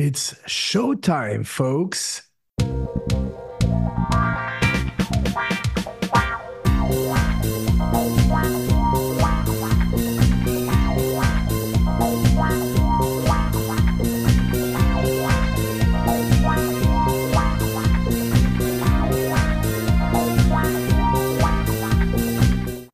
[0.00, 2.22] It's showtime, folks.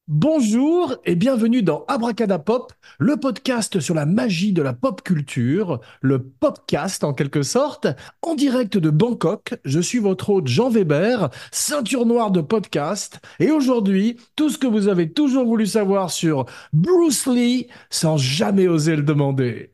[0.09, 6.23] Bonjour et bienvenue dans Abracadapop, le podcast sur la magie de la pop culture, le
[6.23, 7.87] popcast en quelque sorte,
[8.23, 9.55] en direct de Bangkok.
[9.65, 14.67] Je suis votre hôte Jean Weber, ceinture noire de podcast, et aujourd'hui, tout ce que
[14.67, 19.74] vous avez toujours voulu savoir sur Bruce Lee sans jamais oser le demander.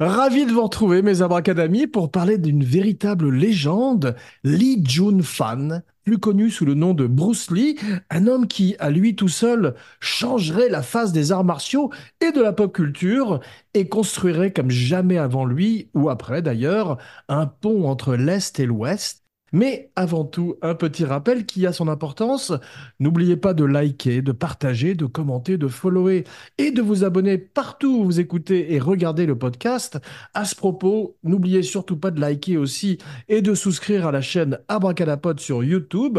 [0.00, 6.50] Ravi de vous retrouver, mes abracadamis, pour parler d'une véritable légende, Lee Jun-fan, plus connu
[6.50, 7.78] sous le nom de Bruce Lee,
[8.10, 11.90] un homme qui, à lui tout seul, changerait la face des arts martiaux
[12.20, 13.40] et de la pop culture
[13.74, 19.21] et construirait comme jamais avant lui, ou après d'ailleurs, un pont entre l'Est et l'Ouest
[19.52, 22.52] mais avant tout, un petit rappel qui a son importance.
[22.98, 26.24] N'oubliez pas de liker, de partager, de commenter, de follower
[26.58, 29.98] et de vous abonner partout où vous écoutez et regardez le podcast.
[30.34, 34.58] À ce propos, n'oubliez surtout pas de liker aussi et de souscrire à la chaîne
[34.68, 36.18] Abracadapod sur YouTube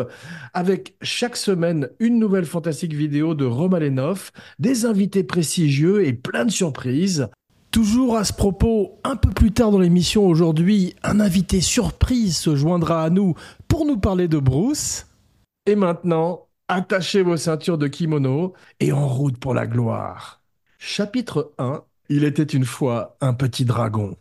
[0.54, 6.52] avec chaque semaine une nouvelle fantastique vidéo de Romalenov, des invités prestigieux et plein de
[6.52, 7.28] surprises.
[7.74, 12.56] Toujours à ce propos, un peu plus tard dans l'émission aujourd'hui, un invité surprise se
[12.56, 13.34] joindra à nous
[13.68, 15.08] pour nous parler de Bruce.
[15.66, 20.44] Et maintenant, attachez vos ceintures de kimono et en route pour la gloire.
[20.78, 24.18] Chapitre 1 Il était une fois un petit dragon.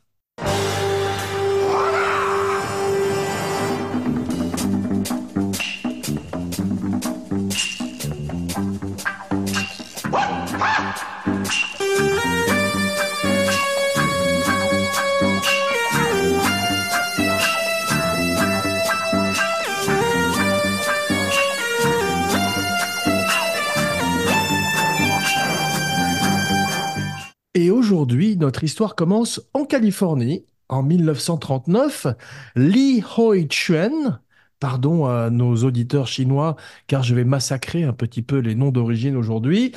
[28.53, 32.09] Notre histoire commence en Californie, en 1939.
[32.55, 34.21] Li Hoi Chuen,
[34.61, 39.17] pardon à nos auditeurs chinois, car je vais massacrer un petit peu les noms d'origine
[39.17, 39.73] aujourd'hui,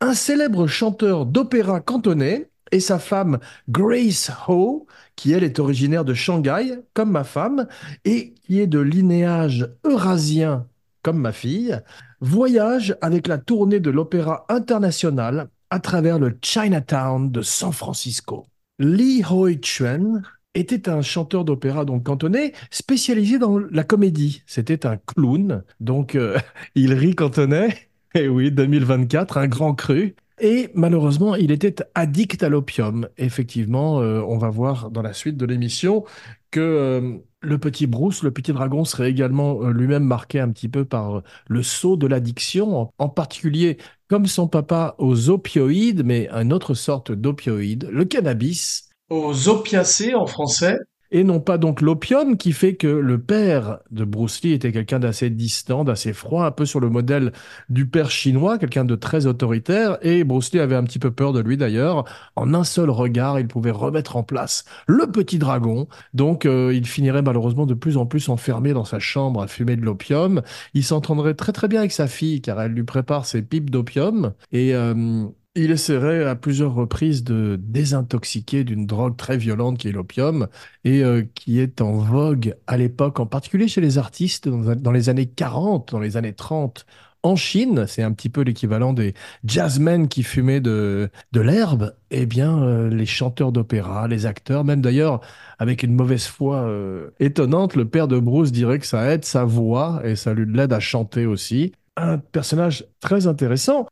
[0.00, 4.86] un célèbre chanteur d'opéra cantonais et sa femme Grace Ho,
[5.16, 7.66] qui elle est originaire de Shanghai, comme ma femme,
[8.06, 10.66] et qui est de linéage eurasien,
[11.02, 11.78] comme ma fille,
[12.22, 18.46] voyagent avec la tournée de l'opéra international à travers le Chinatown de San Francisco.
[18.78, 20.22] Li Hoi Chuen
[20.54, 24.44] était un chanteur d'opéra donc cantonais spécialisé dans la comédie.
[24.46, 26.38] C'était un clown, donc euh,
[26.76, 27.88] il rit cantonais.
[28.14, 30.14] Et oui, 2024, un grand cru.
[30.40, 33.08] Et malheureusement, il était addict à l'opium.
[33.18, 36.04] Effectivement, euh, on va voir dans la suite de l'émission
[36.52, 40.84] que euh, le petit Bruce, le petit dragon, serait également lui-même marqué un petit peu
[40.84, 43.76] par le saut de l'addiction, en particulier
[44.14, 50.26] comme son papa aux opioïdes, mais une autre sorte d'opioïde, le cannabis, aux opiacés en
[50.26, 50.76] français,
[51.14, 54.98] et non pas donc l'opium qui fait que le père de Bruce Lee était quelqu'un
[54.98, 57.32] d'assez distant, d'assez froid, un peu sur le modèle
[57.68, 61.32] du père chinois, quelqu'un de très autoritaire, et Bruce Lee avait un petit peu peur
[61.32, 62.04] de lui d'ailleurs.
[62.34, 66.84] En un seul regard, il pouvait remettre en place le petit dragon, donc euh, il
[66.84, 70.42] finirait malheureusement de plus en plus enfermé dans sa chambre à fumer de l'opium.
[70.74, 74.32] Il s'entendrait très très bien avec sa fille, car elle lui prépare ses pipes d'opium,
[74.50, 74.74] et...
[74.74, 75.26] Euh,
[75.56, 80.48] il essaierait à plusieurs reprises de désintoxiquer d'une drogue très violente qui est l'opium
[80.84, 85.08] et euh, qui est en vogue à l'époque, en particulier chez les artistes dans, les
[85.08, 86.86] années 40, dans les années 30.
[87.22, 89.14] En Chine, c'est un petit peu l'équivalent des
[89.44, 91.94] jazzmen qui fumaient de, de l'herbe.
[92.10, 95.20] Eh bien, euh, les chanteurs d'opéra, les acteurs, même d'ailleurs
[95.58, 99.44] avec une mauvaise foi euh, étonnante, le père de Bruce dirait que ça aide sa
[99.44, 101.72] voix et ça lui l'aide à chanter aussi.
[101.96, 103.86] Un personnage très intéressant.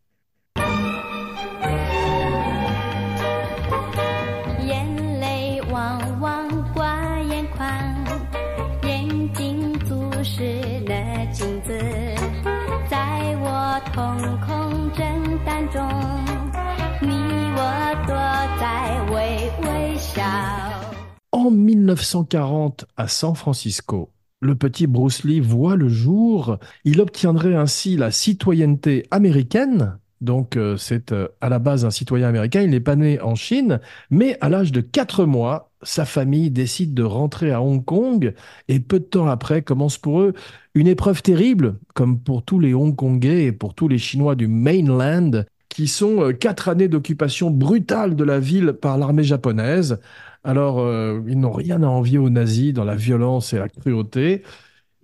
[21.43, 26.59] En 1940, à San Francisco, le petit Bruce Lee voit le jour.
[26.85, 29.99] Il obtiendrait ainsi la citoyenneté américaine.
[30.21, 32.63] Donc, euh, c'est euh, à la base un citoyen américain.
[32.63, 36.95] Il n'est pas né en Chine, mais à l'âge de 4 mois, sa famille décide
[36.95, 38.35] de rentrer à Hong Kong.
[38.69, 40.35] Et peu de temps après, commence pour eux
[40.77, 45.45] une épreuve terrible, comme pour tous les Hongkongais et pour tous les Chinois du mainland,
[45.69, 49.99] qui sont euh, quatre années d'occupation brutale de la ville par l'armée japonaise.
[50.45, 54.43] Alors, euh, ils n'ont rien à envier aux nazis dans la violence et la cruauté.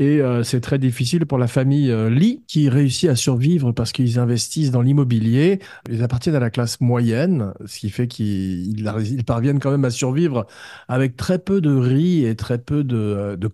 [0.00, 3.92] Et euh, c'est très difficile pour la famille euh, Lee, qui réussit à survivre parce
[3.92, 5.60] qu'ils investissent dans l'immobilier.
[5.90, 9.84] Ils appartiennent à la classe moyenne, ce qui fait qu'ils ils- ils parviennent quand même
[9.86, 10.46] à survivre
[10.88, 13.48] avec très peu de riz et très peu de, euh, de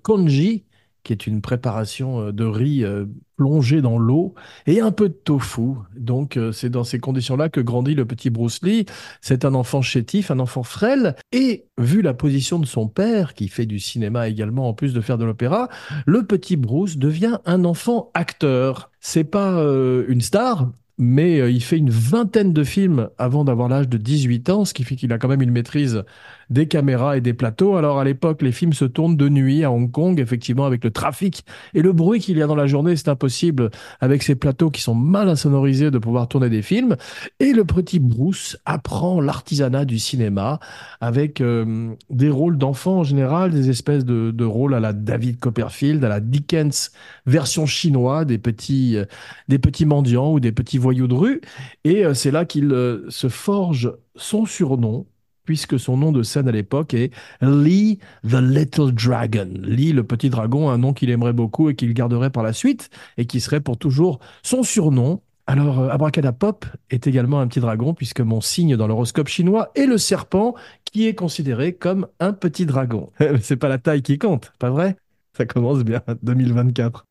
[1.05, 3.05] qui est une préparation euh, de riz euh,
[3.37, 4.35] plongé dans l'eau,
[4.67, 5.75] et un peu de tofu.
[5.97, 8.87] Donc, euh, c'est dans ces conditions-là que grandit le petit Bruce Lee.
[9.21, 13.49] C'est un enfant chétif, un enfant frêle, et vu la position de son père, qui
[13.49, 15.69] fait du cinéma également en plus de faire de l'opéra,
[16.07, 18.91] le petit Bruce devient un enfant acteur.
[19.01, 19.63] C'est pas
[20.09, 24.65] une star, mais il fait une vingtaine de films avant d'avoir l'âge de 18 ans,
[24.65, 26.05] ce qui fait qu'il a quand même une maîtrise
[26.51, 27.77] des caméras et des plateaux.
[27.77, 30.91] Alors à l'époque, les films se tournent de nuit à Hong Kong, effectivement, avec le
[30.91, 31.45] trafic
[31.75, 33.71] et le bruit qu'il y a dans la journée, c'est impossible
[34.01, 36.97] avec ces plateaux qui sont mal insonorisés de pouvoir tourner des films.
[37.41, 40.59] Et le petit Bruce apprend l'artisanat du cinéma
[41.01, 46.05] avec euh, des rôles d'enfants en général, des espèces de, rôles à la David Copperfield,
[46.05, 46.91] à la Dickens
[47.27, 49.05] version chinois, des petits, euh,
[49.49, 51.41] des petits mendiants ou des petits voyous de rue.
[51.85, 52.75] Et euh, c'est là qu'il
[53.09, 55.07] se forge son surnom,
[55.45, 57.99] puisque son nom de scène à l'époque est Lee
[58.29, 59.49] the Little Dragon.
[59.63, 62.91] Lee le petit dragon, un nom qu'il aimerait beaucoup et qu'il garderait par la suite,
[63.17, 65.21] et qui serait pour toujours son surnom.
[65.47, 69.87] Alors, euh, Abracadapop est également un petit dragon, puisque mon signe dans l'horoscope chinois est
[69.87, 70.55] le serpent,
[70.85, 73.11] qui est considéré comme un petit dragon.
[73.43, 74.97] C'est pas la taille qui compte, pas vrai?
[75.37, 77.05] Ça commence bien, 2024.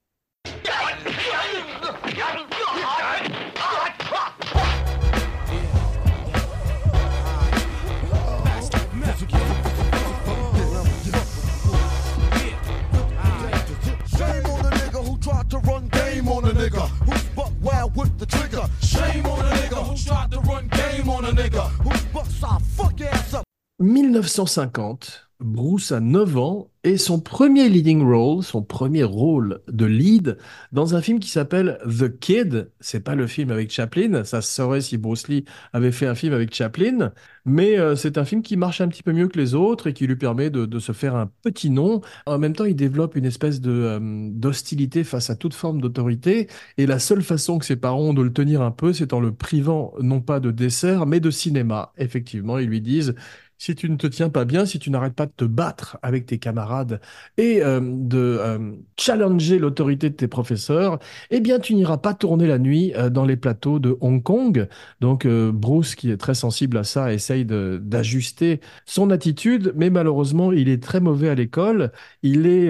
[17.95, 18.66] With the trigger.
[18.81, 22.60] Shame on a nigga who tried to run game on a nigga who's buck our
[22.60, 23.44] fuck ass up.
[23.78, 30.38] 1950, Bruce a 9 ans et son premier leading role, son premier rôle de lead
[30.72, 32.72] dans un film qui s'appelle The Kid.
[32.80, 36.16] C'est pas le film avec Chaplin, ça se saurait si Bruce Lee avait fait un
[36.16, 37.12] film avec Chaplin,
[37.45, 39.94] mais euh, c'est un film qui marche un petit peu mieux que les autres et
[39.94, 42.01] qui lui permet de, se faire un petit nom.
[42.25, 44.00] En même temps, il développe une espèce de euh,
[44.31, 46.48] d'hostilité face à toute forme d'autorité
[46.78, 49.19] et la seule façon que ses parents ont de le tenir un peu, c'est en
[49.19, 51.94] le privant non pas de dessert, mais de cinéma.
[51.98, 53.16] Effectivement, ils lui disent
[53.63, 56.25] si tu ne te tiens pas bien, si tu n'arrêtes pas de te battre avec
[56.25, 57.00] tes camarades
[57.38, 61.00] et euh, de euh, challenger l'autorité de tes professeurs,
[61.31, 64.68] eh bien, tu n'iras pas tourner la nuit euh, dans les plateaux de Hong Kong.
[65.00, 70.68] Donc, Bruce, qui est très sensible à ça, essaye d'ajuster son attitude, mais malheureusement, il
[70.68, 71.94] est très mauvais à l'école.
[72.21, 72.69] Il est...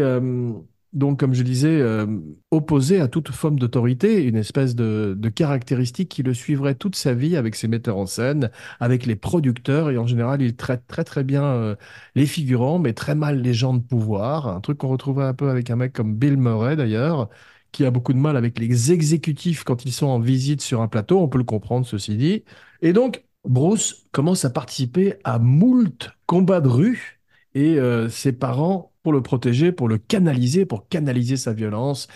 [0.93, 2.05] donc, comme je disais, euh,
[2.51, 7.15] opposé à toute forme d'autorité, une espèce de, de caractéristique qui le suivrait toute sa
[7.15, 11.03] vie avec ses metteurs en scène, avec les producteurs, et en général, il traite très
[11.03, 11.75] très bien euh,
[12.15, 14.47] les figurants, mais très mal les gens de pouvoir.
[14.47, 17.29] Un truc qu'on retrouvait un peu avec un mec comme Bill Murray d'ailleurs,
[17.71, 20.87] qui a beaucoup de mal avec les exécutifs quand ils sont en visite sur un
[20.87, 22.43] plateau, on peut le comprendre ceci dit.
[22.81, 27.19] Et donc, Bruce commence à participer à moult combats de rue,
[27.55, 32.07] et euh, ses parents, pour le protéger, pour le canaliser, pour canaliser sa violence,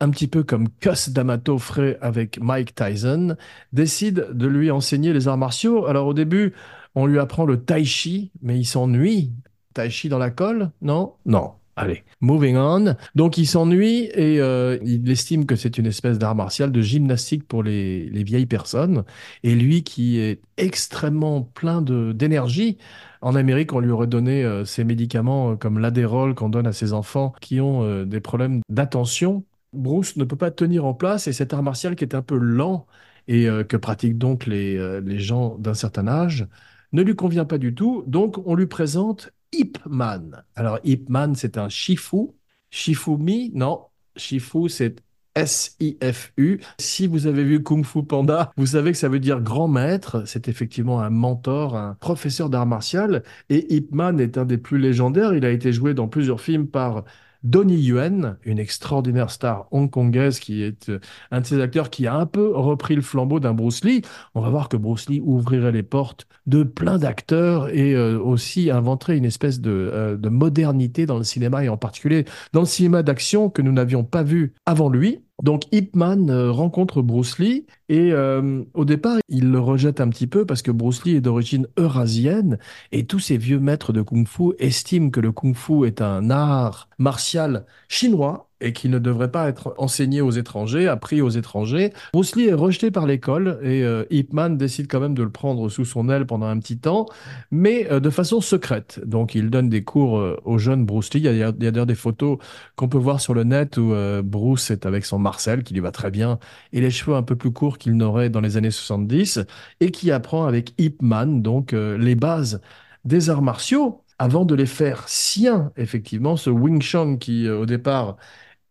[0.00, 3.36] un petit peu comme Cus D'Amato ferait avec Mike Tyson,
[3.72, 5.86] décide de lui enseigner les arts martiaux.
[5.86, 6.52] Alors au début,
[6.94, 9.32] on lui apprend le tai chi, mais il s'ennuie.
[9.74, 10.70] Tai chi dans la colle?
[10.82, 11.14] Non?
[11.24, 11.54] Non.
[11.76, 12.94] Allez, moving on.
[13.16, 17.48] Donc il s'ennuie et euh, il estime que c'est une espèce d'art martial, de gymnastique
[17.48, 19.04] pour les, les vieilles personnes.
[19.42, 22.78] Et lui qui est extrêmement plein d'énergie,
[23.22, 26.72] en Amérique, on lui aurait donné euh, ces médicaments euh, comme l'Adderall qu'on donne à
[26.72, 29.44] ses enfants qui ont euh, des problèmes d'attention.
[29.72, 32.36] Bruce ne peut pas tenir en place et cet art martial qui est un peu
[32.36, 32.86] lent
[33.28, 36.46] et euh, que pratiquent donc les, euh, les gens d'un certain âge
[36.92, 38.04] ne lui convient pas du tout.
[38.06, 40.44] Donc on lui présente Ip Man.
[40.54, 42.28] Alors Ip Man, c'est un Shifu.
[42.70, 43.86] Shifumi, non.
[44.16, 45.00] Shifu, c'est
[45.34, 46.60] S-I-F-U.
[46.78, 50.24] Si vous avez vu Kung Fu Panda, vous savez que ça veut dire grand maître.
[50.26, 53.22] C'est effectivement un mentor, un professeur d'art martial.
[53.48, 55.34] Et Ip Man est un des plus légendaires.
[55.34, 57.04] Il a été joué dans plusieurs films par
[57.44, 60.98] Donnie Yuen, une extraordinaire star hongkongaise qui est euh,
[61.30, 64.00] un de ces acteurs qui a un peu repris le flambeau d'un Bruce Lee.
[64.34, 68.70] On va voir que Bruce Lee ouvrirait les portes de plein d'acteurs et euh, aussi
[68.70, 73.02] inventerait une espèce euh, de modernité dans le cinéma et en particulier dans le cinéma
[73.02, 75.20] d'action que nous n'avions pas vu avant lui.
[75.44, 80.08] Donc Ip Man euh, rencontre Bruce Lee et euh, au départ il le rejette un
[80.08, 82.58] petit peu parce que Bruce Lee est d'origine eurasienne
[82.92, 87.66] et tous ces vieux maîtres de kung-fu estiment que le kung-fu est un art martial
[87.88, 91.92] chinois et qu'il ne devrait pas être enseigné aux étrangers, appris aux étrangers.
[92.12, 95.30] Bruce Lee est rejeté par l'école et euh, Ip Man décide quand même de le
[95.30, 97.06] prendre sous son aile pendant un petit temps,
[97.50, 99.00] mais euh, de façon secrète.
[99.04, 101.20] Donc il donne des cours euh, au jeune Bruce Lee.
[101.20, 102.38] Il y a, d'ailleurs des photos
[102.76, 105.80] qu'on peut voir sur le net où euh, Bruce est avec son Marcel, qui lui
[105.80, 106.38] va très bien,
[106.72, 109.40] et les cheveux un peu plus courts qu'il n'aurait dans les années 70,
[109.80, 112.60] et qui apprend avec Ip Man donc euh, les bases
[113.04, 118.16] des arts martiaux avant de les faire siens, effectivement, ce Wing Chun qui, au départ,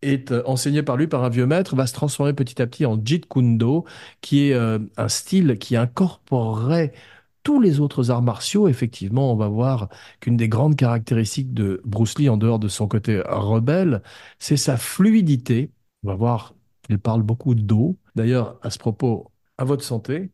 [0.04, 2.86] est euh, enseigné par lui par un vieux maître, va se transformer petit à petit
[2.86, 3.86] en Jeet Kune Do,
[4.22, 6.94] qui est euh, un style qui incorporerait
[7.44, 8.68] tous les autres arts martiaux.
[8.68, 12.88] Effectivement, on va voir qu'une des grandes caractéristiques de Bruce Lee, en dehors de son
[12.88, 14.02] côté rebelle,
[14.40, 15.72] c'est sa fluidité.
[16.04, 17.98] On va voir qu'il parle beaucoup d'eau.
[18.16, 20.32] D'ailleurs, à ce propos, à votre santé.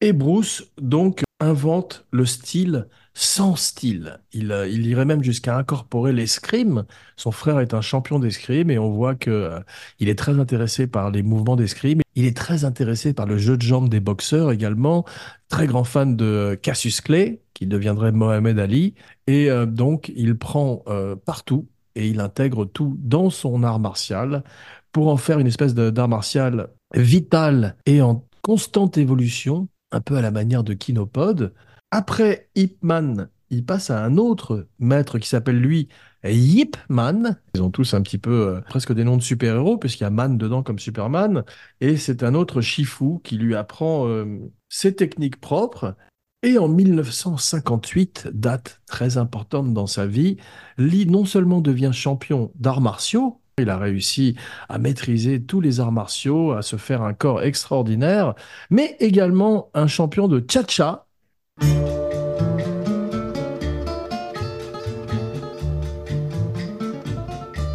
[0.00, 4.18] Et Bruce, donc, invente le style sans style.
[4.32, 6.84] Il, euh, il irait même jusqu'à incorporer l'escrime.
[7.16, 9.60] Son frère est un champion d'escrime et on voit que euh,
[10.00, 12.00] il est très intéressé par les mouvements d'escrime.
[12.16, 15.04] Il est très intéressé par le jeu de jambes des boxeurs également.
[15.48, 18.94] Très grand fan de Cassius Clay, qui deviendrait Mohamed Ali.
[19.28, 20.84] Et euh, donc, il prend
[21.24, 24.42] partout et il intègre tout dans son art martial
[24.90, 30.22] pour en faire une espèce d'art martial vital et en constante évolution, un peu à
[30.22, 31.54] la manière de Kinopod.
[31.90, 35.88] Après Ip Man, il passe à un autre maître qui s'appelle lui
[36.24, 37.38] Yip Man.
[37.54, 40.10] Ils ont tous un petit peu euh, presque des noms de super-héros puisqu'il y a
[40.10, 41.44] Man dedans comme Superman.
[41.80, 45.96] Et c'est un autre Shifu qui lui apprend euh, ses techniques propres.
[46.42, 50.36] Et en 1958, date très importante dans sa vie,
[50.76, 54.34] Lee non seulement devient champion d'arts martiaux, il a réussi
[54.68, 58.34] à maîtriser tous les arts martiaux, à se faire un corps extraordinaire,
[58.68, 61.06] mais également un champion de cha-cha.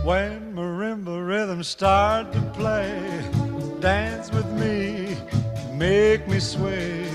[0.03, 2.91] When marimba rhythms start to play,
[3.79, 5.15] dance with me,
[5.77, 7.05] make me sway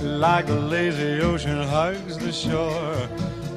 [0.00, 3.08] like the lazy ocean hugs the shore.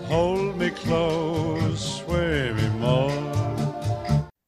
[0.07, 3.36] Hold me close, sway me more.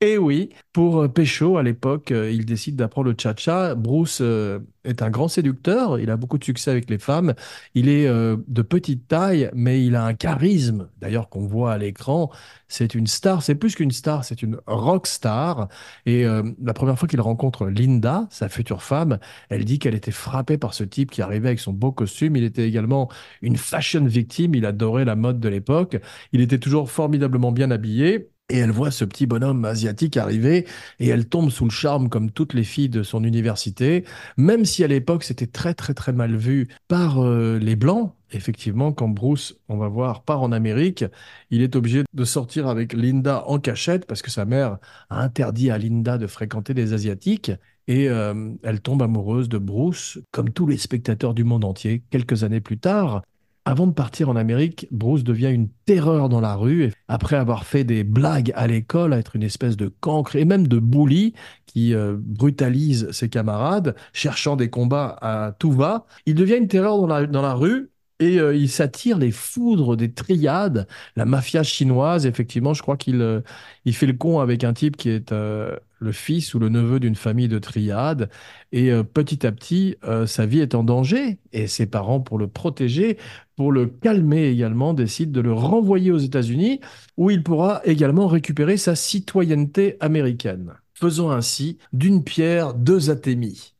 [0.01, 3.75] Et oui, pour euh, Pécho, à l'époque, euh, il décide d'apprendre le cha-cha.
[3.75, 7.34] Bruce euh, est un grand séducteur, il a beaucoup de succès avec les femmes.
[7.75, 12.32] Il est de petite taille, mais il a un charisme, d'ailleurs qu'on voit à l'écran.
[12.70, 15.68] C'est une star, c'est plus qu'une star, c'est une rock star.
[16.06, 20.58] Et la première fois qu'il rencontre Linda, sa future femme, elle dit qu'elle était frappée
[20.58, 22.38] par ce type qui arrivait avec son beau costume.
[22.38, 23.10] Il était également
[23.41, 25.98] une fashion victime, il adorait la mode de l'époque.
[26.32, 28.29] Il était toujours formidablement bien habillé.
[28.50, 30.65] Et elle voit ce petit bonhomme asiatique arriver
[31.00, 34.06] et elle tombe sous le charme comme toutes les filles de son université,
[34.38, 38.13] même si à l'époque c'était très très très mal vu par euh, les Blancs.
[38.32, 41.06] Effectivement, quand Bruce, on va voir, part en Amérique,
[41.51, 44.77] il est obligé de sortir avec Linda en cachette parce que sa mère
[45.10, 47.51] a interdit à Linda de fréquenter des Asiatiques.
[47.88, 52.44] Et euh, elle tombe amoureuse de Bruce, comme tous les spectateurs du monde entier, quelques
[52.44, 53.24] années plus tard.
[53.70, 56.86] Avant de partir en Amérique, Bruce devient une terreur dans la rue.
[56.86, 60.44] Et Après avoir fait des blagues à l'école, à être une espèce de cancre et
[60.44, 61.36] même de bully
[61.68, 66.98] qui euh, brutalise ses camarades, cherchant des combats à tout va, il devient une terreur
[66.98, 67.92] dans la, dans la rue.
[68.20, 72.26] Et euh, il s'attire les foudres des triades, la mafia chinoise.
[72.26, 73.40] Effectivement, je crois qu'il euh,
[73.86, 77.00] il fait le con avec un type qui est euh, le fils ou le neveu
[77.00, 78.30] d'une famille de triades.
[78.74, 79.98] Et petit à petit,
[80.28, 81.40] sa vie est en danger.
[81.52, 83.18] Et ses parents, pour le protéger,
[83.58, 86.80] pour le calmer également, décident de le renvoyer aux États-Unis,
[87.18, 90.72] où il pourra également récupérer sa citoyenneté américaine.
[90.94, 93.74] Faisant ainsi d'une pierre deux athémies.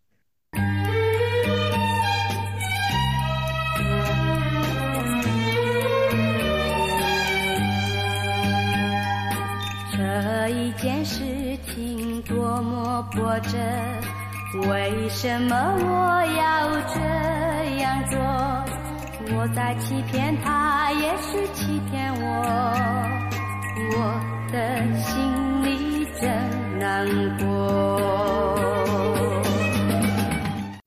[12.99, 13.57] 多么波折，
[14.69, 16.43] 为什么我要
[16.93, 16.99] 这
[17.79, 18.19] 样做？
[19.33, 22.27] 我在欺骗他，也是欺骗我，
[23.93, 23.97] 我
[24.53, 24.59] 的
[25.05, 25.13] 心
[25.63, 26.29] 里真
[26.81, 27.07] 难
[27.39, 27.45] 过。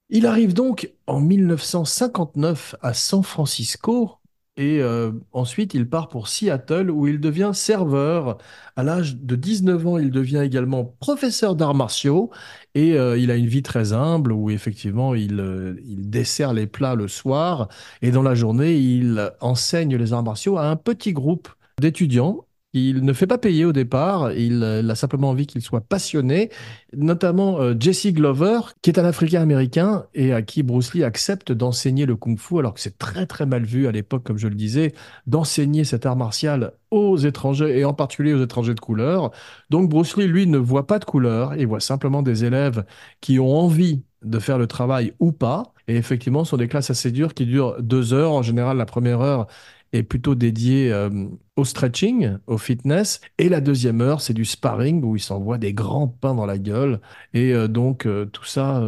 [0.09, 4.17] Il arrive donc en 1959 à San Francisco
[4.58, 8.36] et euh, ensuite, il part pour Seattle où il devient serveur.
[8.76, 12.30] À l'âge de 19 ans, il devient également professeur d'arts martiaux
[12.74, 16.94] et euh, il a une vie très humble où effectivement euh, il dessert les plats
[16.94, 17.68] le soir
[18.02, 21.48] et dans la journée, il enseigne les arts martiaux à un petit groupe
[21.80, 22.46] d'étudiants.
[22.74, 26.48] Il ne fait pas payer au départ, il, euh, a simplement envie qu'il soit passionné,
[26.96, 32.06] notamment euh, Jesse Glover, qui est un Africain-Américain et à qui Bruce Lee accepte d'enseigner
[32.06, 34.94] le kung-fu, alors que c'est très très mal vu à l'époque, comme je le disais,
[35.26, 39.32] d'enseigner cet art martial aux étrangers et en particulier aux étrangers de couleur.
[39.68, 42.84] Donc Bruce Lee, lui, ne voit pas de couleur, il voit simplement des élèves
[43.20, 45.74] qui ont envie de faire le travail ou pas.
[45.88, 48.32] Et effectivement, ce sont des classes assez dures qui durent deux heures.
[48.32, 49.46] En général, la première heure
[49.92, 53.20] est plutôt dédié euh, au stretching, au fitness.
[53.38, 56.58] Et la deuxième heure, c'est du sparring où il s'envoie des grands pains dans la
[56.58, 57.00] gueule.
[57.34, 58.82] Et euh, donc, euh, tout ça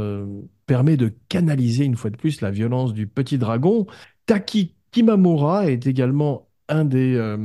[0.67, 3.87] permet de canaliser une fois de plus la violence du petit dragon.
[4.27, 7.37] Taki Kimamura est également un des,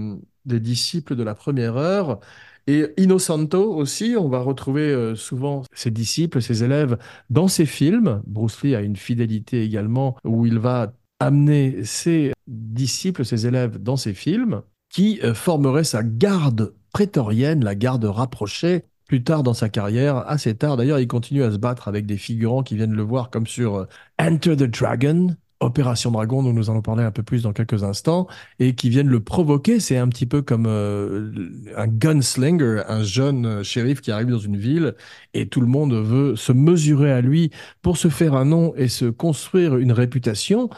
[0.46, 2.20] des disciples de la première heure.
[2.68, 6.98] Et Innocento aussi, on va retrouver souvent ses disciples, ses élèves
[7.30, 8.22] dans ses films.
[8.26, 13.98] Bruce Lee a une fidélité également où il va amener ses disciples, ses élèves dans
[13.98, 19.70] ses films, qui euh, formeraient sa garde prétorienne, la garde rapprochée, plus tard dans sa
[19.70, 20.78] carrière, assez tard.
[20.78, 23.76] D'ailleurs, il continue à se battre avec des figurants qui viennent le voir, comme sur
[23.76, 23.86] euh,
[24.20, 28.28] Enter the Dragon, Opération Dragon, dont nous allons parler un peu plus dans quelques instants,
[28.60, 29.80] et qui viennent le provoquer.
[29.80, 31.32] C'est un petit peu comme euh,
[31.76, 34.96] un gunslinger, un jeune shérif qui arrive dans une ville,
[35.36, 37.52] et tout le monde veut se mesurer à lui
[37.82, 40.70] pour se faire un nom et se construire une réputation.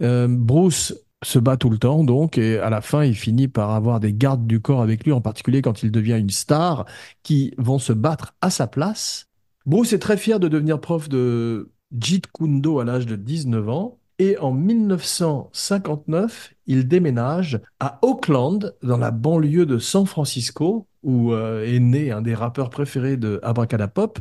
[0.00, 4.00] Bruce se bat tout le temps, donc, et à la fin, il finit par avoir
[4.00, 6.86] des gardes du corps avec lui, en particulier quand il devient une star,
[7.22, 9.28] qui vont se battre à sa place.
[9.66, 13.98] Bruce est très fier de devenir prof de Jeet Kune à l'âge de 19 ans,
[14.18, 21.64] et en 1959, il déménage à Oakland, dans la banlieue de San Francisco, où euh,
[21.64, 24.20] est né un des rappeurs préférés de Abracadapop,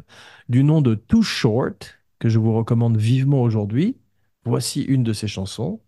[0.50, 3.98] du nom de Too Short, que je vous recommande vivement aujourd'hui.
[4.45, 5.79] Voici une de ses chansons.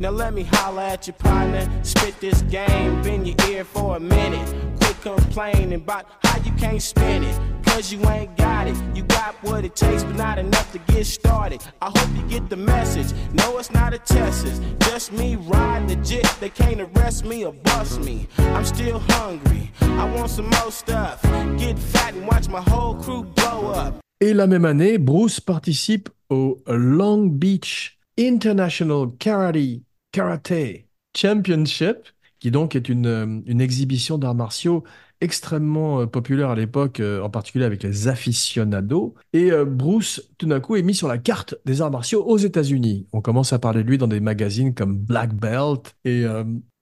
[0.00, 4.00] Now let me holler at your partner, spit this game in your ear for a
[4.00, 4.48] minute.
[4.80, 7.38] Quit complaining about how you can't spin it.
[7.66, 8.76] Cause you ain't got it.
[8.94, 11.60] You got what it takes, but not enough to get started.
[11.82, 13.12] I hope you get the message.
[13.34, 16.34] No, it's not a test, it's just me riding the jet.
[16.40, 18.26] They can't arrest me or bust me.
[18.38, 19.70] I'm still hungry.
[19.82, 21.20] I want some more stuff.
[21.58, 24.00] Get fat and watch my whole crew blow up.
[24.22, 31.96] Et la même année, Bruce participe au Long Beach International Karate, Karate Championship,
[32.38, 34.82] qui donc est une, euh, une exhibition d'arts martiaux
[35.20, 39.14] extrêmement euh, populaire à l'époque, euh, en particulier avec les aficionados.
[39.32, 43.06] Et Bruce, tout d'un coup, est mis sur la carte des arts martiaux aux États-Unis.
[43.12, 46.24] On commence à parler de lui dans des magazines comme Black Belt, et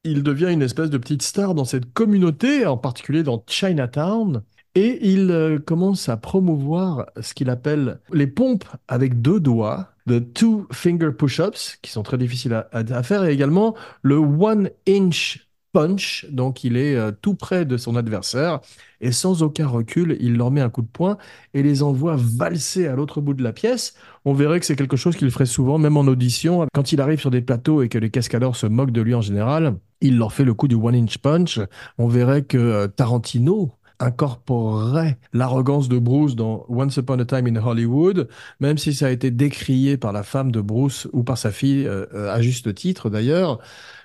[0.04, 4.42] il devient une espèce de petite star dans cette communauté, en particulier dans Chinatown.
[4.74, 10.66] Et il commence à promouvoir ce qu'il appelle les pompes avec deux doigts, de two
[10.72, 16.64] finger push-ups, qui sont très difficiles à, faire, et également le one inch punch, donc
[16.64, 18.60] il est euh, tout près de son adversaire,
[19.00, 21.18] et sans aucun recul, il leur met un coup de poing
[21.52, 23.94] et les envoie valser à l'autre bout de la pièce.
[24.24, 27.20] On verrait que c'est quelque chose qu'il ferait souvent, même en audition, quand il arrive
[27.20, 29.76] sur des plateaux et que les cascadeurs se moquent de lui en général.
[30.00, 31.60] Il leur fait le coup du one inch punch.
[31.98, 37.56] On verrait que euh, Tarantino, incorporerait l'arrogance de Bruce dans Once Upon a Time in
[37.56, 38.28] Hollywood,
[38.60, 41.86] même si ça a été décrié par la femme de Bruce ou par sa fille,
[41.86, 43.58] euh, euh, à juste titre d'ailleurs.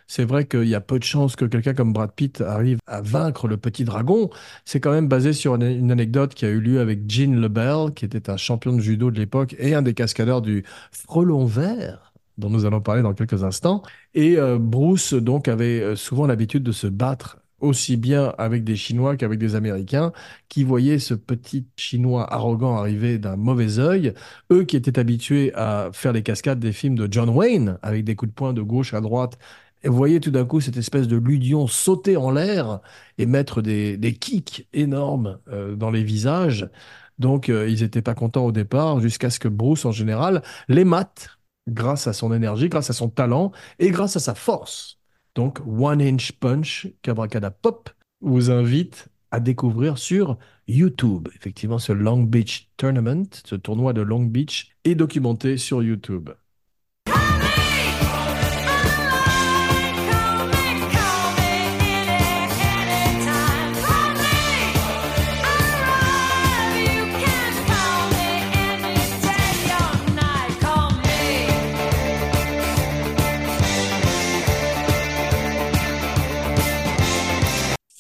[0.08, 3.02] C'est vrai qu'il y a peu de chances que quelqu'un comme Brad Pitt arrive à
[3.02, 4.30] vaincre le petit dragon.
[4.66, 8.06] C'est quand même basé sur une, anecdote qui a eu lieu avec Gene LeBell, qui
[8.06, 12.50] était un champion de judo de l'époque et un des cascadeurs du frelon vert dont
[12.50, 13.84] nous allons parler dans quelques instants.
[14.14, 19.18] Et euh, Bruce, donc, avait souvent l'habitude de se battre aussi bien avec des Chinois
[19.18, 20.12] qu'avec des Américains,
[20.50, 24.14] qui voyaient ce petit Chinois arrogant arriver d'un mauvais œil,
[24.52, 28.16] eux qui étaient habitués à faire les cascades des films de John Wayne, avec des
[28.16, 29.38] coups de poing de gauche à droite,
[29.84, 32.80] et voyaient tout d'un coup cette espèce de ludion sauter en l'air
[33.18, 36.70] et mettre des, des kicks énormes euh, dans les visages.
[37.20, 40.86] Donc euh, ils n'étaient pas contents au départ, jusqu'à ce que Bruce, en général, les
[40.86, 41.30] mate
[41.68, 45.00] grâce à son énergie, grâce à son talent et grâce à sa force.
[45.36, 47.90] Donc, One Inch Punch, Cabracada Pop,
[48.22, 51.28] vous invite à découvrir sur YouTube.
[51.36, 56.30] Effectivement, ce Long Beach Tournament, ce tournoi de Long Beach, est documenté sur YouTube.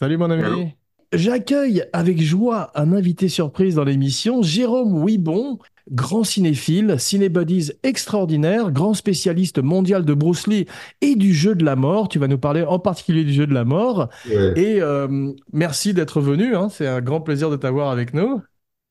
[0.03, 0.73] Salut mon ami.
[1.13, 8.95] J'accueille avec joie un invité surprise dans l'émission, Jérôme Ouibon, grand cinéphile, cinébuddies extraordinaire, grand
[8.95, 10.65] spécialiste mondial de Bruce Lee
[10.99, 12.09] et du jeu de la mort.
[12.09, 14.09] Tu vas nous parler en particulier du jeu de la mort.
[14.29, 16.67] Ouais, Et euh, merci d'être venu, hein.
[16.67, 18.41] C'est un grand plaisir de t'avoir avec nous.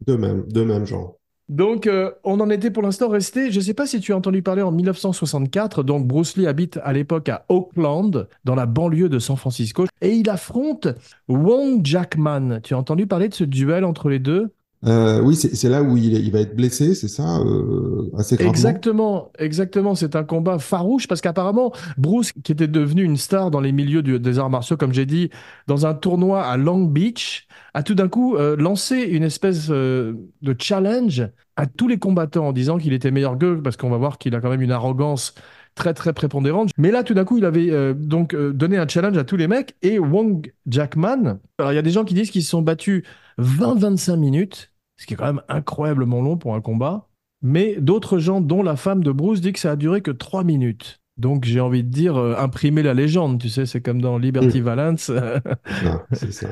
[0.07, 1.19] de même, de même genre.
[1.53, 3.51] Donc, euh, on en était pour l'instant resté.
[3.51, 5.83] Je ne sais pas si tu as entendu parler en 1964.
[5.83, 10.13] Donc, Bruce Lee habite à l'époque à Oakland, dans la banlieue de San Francisco, et
[10.13, 10.89] il affronte
[11.29, 12.61] Wong Jackman.
[12.63, 14.55] Tu as entendu parler de ce duel entre les deux?
[14.85, 18.53] Euh, oui, c'est là où il, va être blessé, c'est ça, euh, assez gravement?
[18.53, 19.95] Exactement, exactement.
[19.95, 24.03] C'est un combat farouche parce qu'apparemment, Bruce, qui était devenu une star dans les milieux
[24.03, 25.31] des arts martiaux, comme j'ai dit,
[25.69, 30.57] dans un tournoi à Long Beach, a tout d'un coup euh, lancé une espèce de
[30.59, 34.19] challenge à tous les combattants en disant qu'il était meilleur qu'eux parce qu'on va voir
[34.19, 35.35] qu'il a quand même une arrogance
[35.77, 36.71] très très prépondérante.
[36.77, 39.77] Mais là, tout d'un coup, il avait donc donné un challenge à tous les mecs
[39.83, 41.39] et Wong Jackman.
[41.59, 43.05] Alors, il y a des gens qui disent qu'ils se sont battus
[43.39, 44.72] 20-25 minutes,
[45.03, 47.09] ce qui est quand même incroyablement long pour un combat.
[47.43, 50.45] Mais d'autres gens, dont la femme de Bruce, dit que ça a duré que 3
[50.45, 51.01] minutes.
[51.19, 54.61] Donc j'ai envie de dire, euh, imprimer la légende, tu sais, c'est comme dans Liberty
[54.61, 54.65] Mm.
[54.65, 55.11] Valance.
[55.85, 56.49] Ah, c'est ça,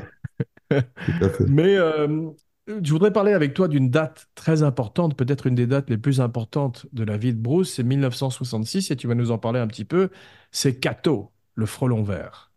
[1.05, 1.45] tout à fait.
[1.45, 2.29] Mais euh,
[2.67, 6.21] je voudrais parler avec toi d'une date très importante, peut-être une des dates les plus
[6.21, 9.67] importantes de la vie de Bruce, c'est 1966, et tu vas nous en parler un
[9.67, 10.09] petit peu.
[10.51, 12.50] C'est Kato, le frelon vert.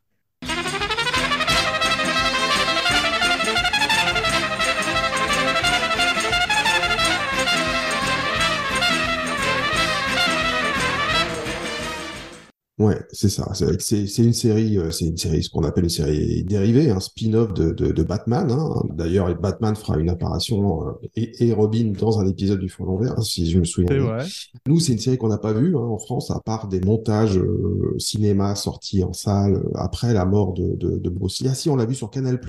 [12.76, 13.52] Ouais, c'est ça.
[13.54, 17.54] C'est une série, euh, c'est une série, ce qu'on appelle une série dérivée, un spin-off
[17.54, 18.50] de, de, de Batman.
[18.50, 18.82] hein.
[18.94, 23.22] D'ailleurs, Batman fera une apparition euh, et, et Robin dans un épisode du Frelon Vert,
[23.22, 24.26] si je me souviens vrai.
[24.66, 27.38] Nous, c'est une série qu'on n'a pas vue hein, en France, à part des montages
[27.38, 31.48] euh, cinéma sortis en salle après la mort de, de, de Bruce Lee.
[31.52, 32.40] Ah si, on l'a vu sur Canal+,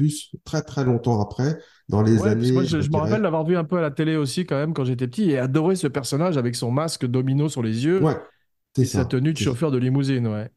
[0.44, 3.56] très très longtemps après, dans les Ouais, que moi, années, je, me rappelle l'avoir vu
[3.58, 6.36] un peu à la télé aussi, quand même, quand j'étais petit, et adorer ce personnage
[6.38, 8.18] avec son masque domino sur les yeux ouais,
[8.76, 9.06] c'est sa ça.
[9.06, 10.50] tenue de chauffeur de limousine, ouais.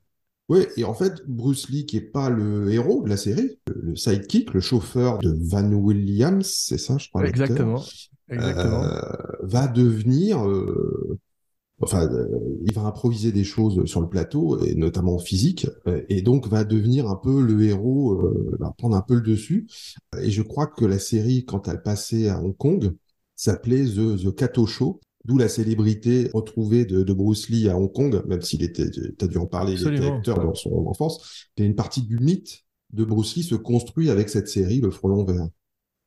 [0.48, 3.96] Ouais, et en fait, Bruce Lee, qui est pas le héros de la série, le
[3.96, 7.83] sidekick, le chauffeur de Van Williams, c'est ça, je crois, Exactement.
[8.31, 8.85] Exactement.
[8.85, 9.00] euh,
[9.42, 11.18] va devenir, euh,
[11.81, 12.28] enfin, euh,
[12.64, 15.66] il va improviser des choses sur le plateau, et notamment en physique,
[16.09, 19.66] et donc va devenir un peu le héros, va prendre un peu le dessus.
[20.22, 22.94] Et je crois que la série, quand elle passait à Hong Kong,
[23.37, 25.00] s'appelait The, The Kato Show.
[25.28, 29.26] D'où la célébrité retrouvée de, de Bruce Lee à Hong Kong, même s'il était, t'as
[29.28, 30.16] dû en parler, il était Absolument.
[30.16, 31.48] acteur dans son enfance.
[31.58, 32.64] Et une partie du mythe
[32.94, 35.46] de Bruce Lee se construit avec cette série, Le Frelon Vert.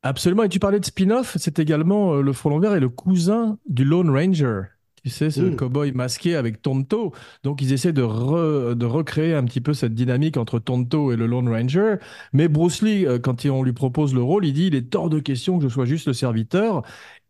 [0.02, 0.42] Absolument.
[0.42, 3.84] Et tu parlais de spin-off, c'est également euh, le frelon vert et le cousin du
[3.84, 4.62] Lone Ranger.
[5.04, 5.56] Tu sais, ce Mm.
[5.56, 7.12] cow-boy masqué avec Tonto.
[7.44, 11.16] Donc, ils essaient de, re- de recréer un petit peu cette dynamique entre Tonto et
[11.16, 11.96] le Lone Ranger.
[12.32, 15.08] Mais Bruce Lee, euh, quand on lui propose le rôle, il dit il est hors
[15.10, 16.82] de question que je sois juste le serviteur.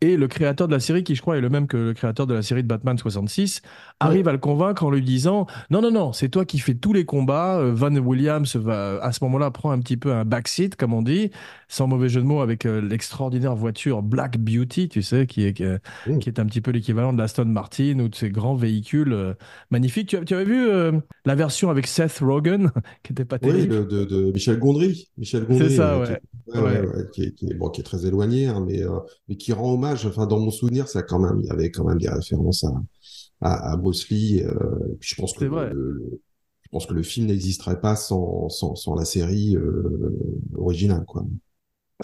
[0.02, 2.26] Et le créateur de la série, qui je crois est le même que le créateur
[2.26, 3.62] de la série de Batman 66,
[4.00, 6.92] arrive à le convaincre en lui disant Non, non, non, c'est toi qui fais tous
[6.92, 7.58] les combats.
[7.60, 11.02] Euh, Van Williams va, à ce moment-là, prend un petit peu un backseat, comme on
[11.02, 11.30] dit
[11.68, 15.52] sans mauvais jeu de mots, avec euh, l'extraordinaire voiture Black Beauty, tu sais, qui est,
[15.54, 16.18] qui est, Mm.
[16.18, 19.34] qui est un petit peu l'équivalent de l'Aston Martin ou de ces grands véhicules euh,
[19.70, 20.08] magnifiques.
[20.08, 20.92] Tu, as- tu avais vu euh,
[21.24, 22.70] la version avec Seth Rogen,
[23.04, 23.86] qui n'était pas Oui, terrible?
[23.86, 25.08] de, de, de Michel Gondry.
[25.16, 26.18] Michel C'est Gondry, ça, euh, qui ouais.
[26.54, 26.86] ouais, ouais, Ouais.
[26.88, 29.52] ouais, qui est, qui est- bon, qui est très éloigné, hein, mais, euh, mais qui
[29.52, 29.91] rend hommage.
[30.06, 32.72] Enfin, dans mon souvenir, ça quand même, il y avait quand même des références à,
[33.42, 34.42] à, à Bruce Lee.
[34.44, 34.52] euh,
[34.92, 35.72] et puis je pense que vrai.
[35.72, 36.20] le-
[36.62, 40.10] je pense que le film n'existerait pas sans, sans, sans la série euh,
[40.56, 41.24] originale, quoi.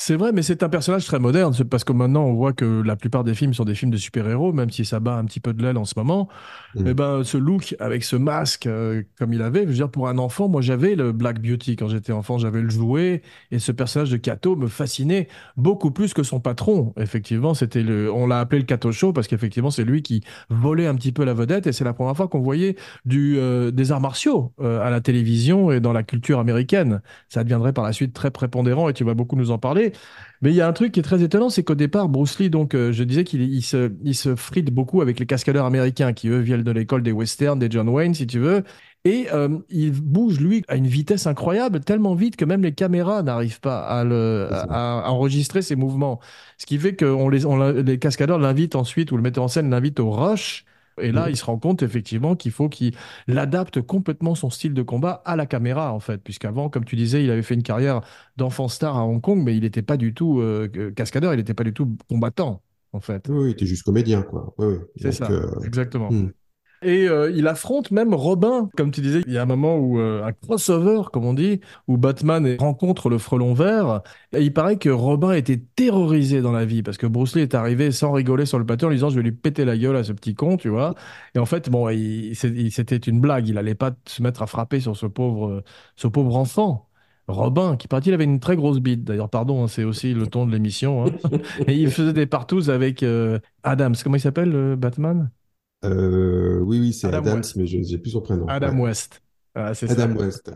[0.00, 2.94] C'est vrai, mais c'est un personnage très moderne, parce que maintenant on voit que la
[2.94, 5.52] plupart des films sont des films de super-héros, même si ça bat un petit peu
[5.52, 6.28] de l'aile en ce moment.
[6.74, 6.84] Mm.
[6.86, 10.08] Eh ben, ce look avec ce masque euh, comme il avait, je veux dire, pour
[10.08, 13.72] un enfant, moi j'avais le Black Beauty quand j'étais enfant, j'avais le jouet, et ce
[13.72, 16.94] personnage de Kato me fascinait beaucoup plus que son patron.
[16.96, 20.86] Effectivement, c'était le, on l'a appelé le Kato Show parce qu'effectivement c'est lui qui volait
[20.86, 23.90] un petit peu la vedette, et c'est la première fois qu'on voyait du, euh, des
[23.90, 27.00] arts martiaux euh, à la télévision et dans la culture américaine.
[27.28, 29.87] Ça deviendrait par la suite très prépondérant, et tu vas beaucoup nous en parler.
[30.40, 32.48] Mais il y a un truc qui est très étonnant, c'est qu'au départ, Bruce Lee,
[32.50, 36.12] donc, euh, je disais qu'il il se, il se frite beaucoup avec les cascadeurs américains
[36.12, 38.62] qui, eux, viennent de l'école des westerns, des John Wayne, si tu veux.
[39.04, 43.22] Et euh, il bouge, lui, à une vitesse incroyable, tellement vite que même les caméras
[43.22, 44.66] n'arrivent pas à, le, C'est ça.
[44.68, 46.20] à, à enregistrer ses mouvements.
[46.58, 49.48] Ce qui fait que on les, on les cascadeurs l'invitent ensuite, ou le metteur en
[49.48, 50.64] scène l'invite au rush.
[51.00, 51.30] Et là, Mhm.
[51.30, 52.94] il se rend compte effectivement qu'il faut qu'il
[53.28, 56.18] adapte complètement son style de combat à la caméra, en fait.
[56.22, 58.00] Puisqu'avant, comme tu disais, il avait fait une carrière
[58.36, 61.54] d'enfant star à Hong Kong, mais il n'était pas du tout euh, cascadeur, il n'était
[61.54, 63.28] pas du tout combattant, en fait.
[63.28, 64.54] Oui, oui, t'es juste comédien, quoi.
[64.58, 64.78] Oui, oui.
[64.96, 66.10] C'est ça, euh, exactement.
[66.10, 66.28] hmm.
[66.80, 69.98] Et euh, il affronte même Robin, comme tu disais, il y a un moment où
[69.98, 74.02] euh, un crossover, comme on dit, où Batman rencontre le frelon vert.
[74.32, 77.56] Et il paraît que Robin était terrorisé dans la vie parce que Bruce Lee est
[77.56, 79.96] arrivé sans rigoler sur le plateau en lui disant je vais lui péter la gueule
[79.96, 80.94] à ce petit con, tu vois.
[81.34, 81.88] Et en fait, bon,
[82.34, 83.48] c'était une blague.
[83.48, 85.62] Il allait pas se mettre à frapper sur ce pauvre,
[86.36, 86.84] enfant.
[87.26, 89.04] Robin, qui paraît-il avait une très grosse bite.
[89.04, 91.06] D'ailleurs, pardon, hein, c'est aussi le ton de l'émission.
[91.06, 91.10] hein.
[91.66, 93.94] Et il faisait des partous avec euh, Adams.
[94.02, 95.30] Comment il s'appelle, le Batman?
[95.84, 97.56] Euh, oui, oui, c'est Adam Adams, West.
[97.56, 98.46] mais je n'ai plus son prénom.
[98.48, 98.80] Adam Ouais.
[98.80, 99.22] West.
[99.54, 99.86] Ah, ça.
[99.88, 100.50] Adam West.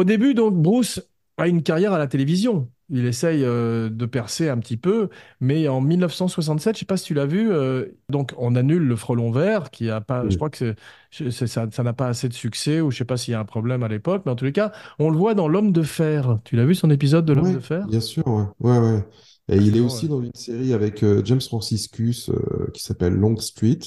[0.00, 1.02] Au début, donc, Bruce
[1.36, 2.70] a une carrière à la télévision.
[2.88, 5.10] Il essaye euh, de percer un petit peu,
[5.40, 8.96] mais en 1967, je sais pas si tu l'as vu, euh, donc on annule le
[8.96, 10.74] Frelon Vert, qui a pas, je crois que
[11.10, 13.44] ça, ça n'a pas assez de succès, ou je sais pas s'il y a un
[13.44, 16.38] problème à l'époque, mais en tous les cas, on le voit dans L'Homme de Fer.
[16.44, 17.86] Tu l'as vu son épisode de L'Homme Ouais, de Fer?
[17.86, 18.44] bien sûr, ouais.
[18.58, 19.04] Ouais, ouais.
[19.50, 23.36] Et il est aussi dans une série avec euh, James Franciscus euh, qui s'appelle Long
[23.36, 23.80] Street,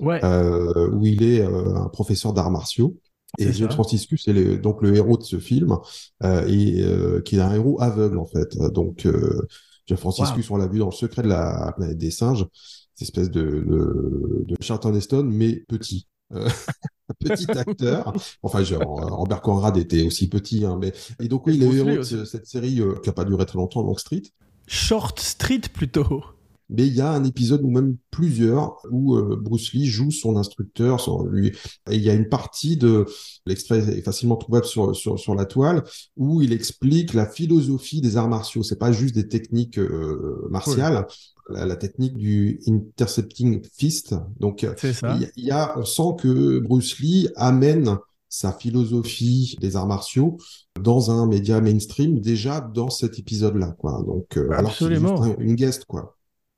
[0.00, 2.96] Ouais, euh, où il est un professeur d'arts martiaux.
[3.38, 3.68] Et c'est ça.
[3.70, 5.76] Franciscus est le- donc le héros de ce film,
[6.22, 8.56] euh, et euh, qui est un héros aveugle en fait.
[8.72, 9.46] Donc euh,
[9.90, 9.98] Waouh.
[9.98, 12.46] Franciscus, on l'a vu dans Le Secret de la planète des singes,
[12.94, 16.06] cette espèce de, de, de Charlton Heston, mais petit.
[16.32, 16.48] Euh,
[17.20, 18.12] petit acteur.
[18.42, 21.98] Enfin, genre, Robert Conrad était aussi petit, hein, mais et donc oui, il est héros
[22.02, 24.22] de cette série euh, qui a pas duré très longtemps, Long Street.
[24.66, 26.24] Short Street plutôt.
[26.70, 30.36] Mais il y a un épisode ou même plusieurs où euh, Bruce Lee joue son
[30.36, 31.48] instructeur, son, lui,
[31.90, 33.04] et il y a une partie de
[33.46, 35.84] l'extrait est facilement trouvable sur, sur, sur la toile
[36.16, 38.62] où il explique la philosophie des arts martiaux.
[38.62, 41.06] C'est pas juste des techniques euh, martiales,
[41.50, 44.14] la, la technique du intercepting fist.
[44.40, 47.98] Donc euh, C'est il y, a- il y a, on sent que Bruce Lee amène
[48.28, 50.38] sa philosophie des arts martiaux
[50.80, 54.02] dans un média mainstream déjà dans cet épisode-là, quoi.
[54.06, 55.22] Donc, euh, alors qu'il est juste Absolument.
[55.22, 56.16] un- une guest, quoi.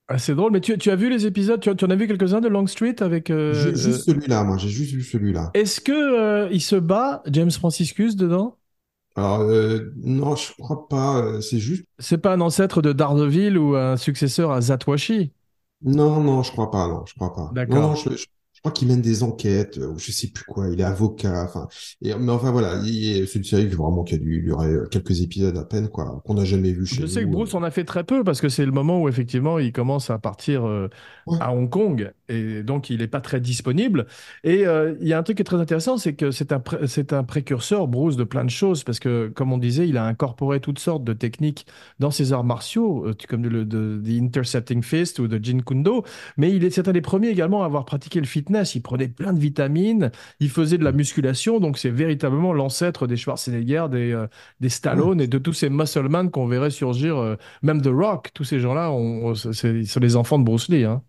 [0.08, 2.06] Ah, c'est drôle, mais tu, tu as vu les épisodes, tu, tu en as vu
[2.06, 3.28] quelques-uns de Long Street avec...
[3.30, 5.50] euh, Ju- Juste celui-là, moi, j'ai juste vu celui-là.
[5.54, 8.56] Est-ce que euh, il se bat, James Franciscus, dedans?
[9.14, 11.40] Alors, euh, non, je crois pas.
[11.42, 11.84] C'est juste.
[11.98, 15.32] C'est pas un ancêtre de Daredevil ou un successeur à Zatwashi?
[15.82, 16.86] Non, non, je crois pas.
[16.88, 17.58] Non, je crois pas.
[17.66, 17.80] Non, D'accord.
[17.80, 20.68] non, je, je- je crois qu'il mène des enquêtes, euh, ou je sais plus quoi.
[20.70, 21.44] Il est avocat.
[21.44, 21.68] Enfin,
[22.02, 25.20] et, mais enfin voilà, il- c'est une série vraiment qui a dû durer euh, quelques
[25.20, 27.32] épisodes à peine, quoi, qu'on n'a jamais vu chez Je sais que nous.
[27.32, 30.10] Bruce en a fait très peu parce que c'est le moment où effectivement il commence
[30.10, 30.88] à partir euh,
[31.26, 31.38] Ouais.
[31.40, 34.06] à Hong Kong et donc il n'est pas très disponible.
[34.44, 36.60] Et euh, il y a un truc qui est très intéressant, c'est que c'est un,
[36.60, 39.96] pré- c'est un précurseur, Bruce, de plein de choses parce que, comme on disait, il
[39.96, 41.66] a incorporé toutes sortes de techniques
[41.98, 45.82] dans ses arts martiaux, euh, comme le de, The Intercepting Fist ou de Jeet Kune
[45.82, 46.04] Do.
[46.36, 48.74] Mais il est, c'est un des premiers également à avoir pratiqué le fitness.
[48.74, 53.16] Il prenait plein de vitamines, il faisait de la musculation, donc c'est véritablement l'ancêtre des
[53.16, 54.26] Schwarzenegger, des, euh,
[54.60, 58.44] des Stallone et de tous ces musclemen qu'on verrait surgir, euh, même The Rock, tous
[58.44, 60.84] ces gens-là, on, on- c'est les enfants de Bruce Lee.
[60.84, 61.02] Hein.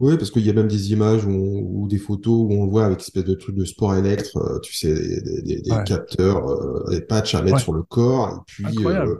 [0.00, 2.86] Oui, parce qu'il y a même des images ou des photos où on le voit
[2.86, 5.70] avec une espèce de truc de sport électre, euh, tu sais, des, des- des- des
[5.70, 5.84] Ouais.
[5.84, 7.62] capteurs, euh, des patchs à mettre Ouais.
[7.62, 9.14] sur le corps, et puis euh,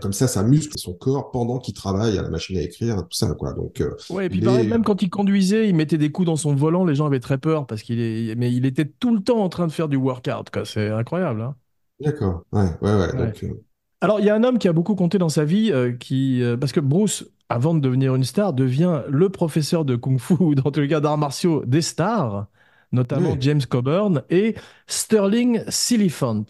[0.00, 3.16] comme ça, ça muscle son corps pendant qu'il travaille à la machine à écrire, tout
[3.16, 3.52] ça, quoi.
[3.54, 6.12] Donc, euh, Ouais, et puis il pareil, est- même quand il conduisait, il mettait des
[6.12, 8.84] coups dans son volant, les gens avaient très peur parce qu'il est, mais il était
[8.86, 10.64] tout le temps en train de faire du workout, quoi.
[10.64, 11.56] C'est incroyable, hein.
[12.00, 13.14] D'accord, ouais, ouais, ouais.
[13.14, 13.32] Ouais.
[13.32, 13.64] Donc, euh,
[14.00, 16.42] Alors, il y a un homme qui a beaucoup compté dans sa vie, euh, qui,
[16.60, 20.70] parce que Bruce, avant de devenir une star, devient le professeur de kung-fu, ou dans
[20.70, 22.48] tous les cas d'arts martiaux des stars,
[22.92, 23.36] notamment.
[23.40, 24.54] James Coburn et
[24.86, 26.44] Sterling Siliphant.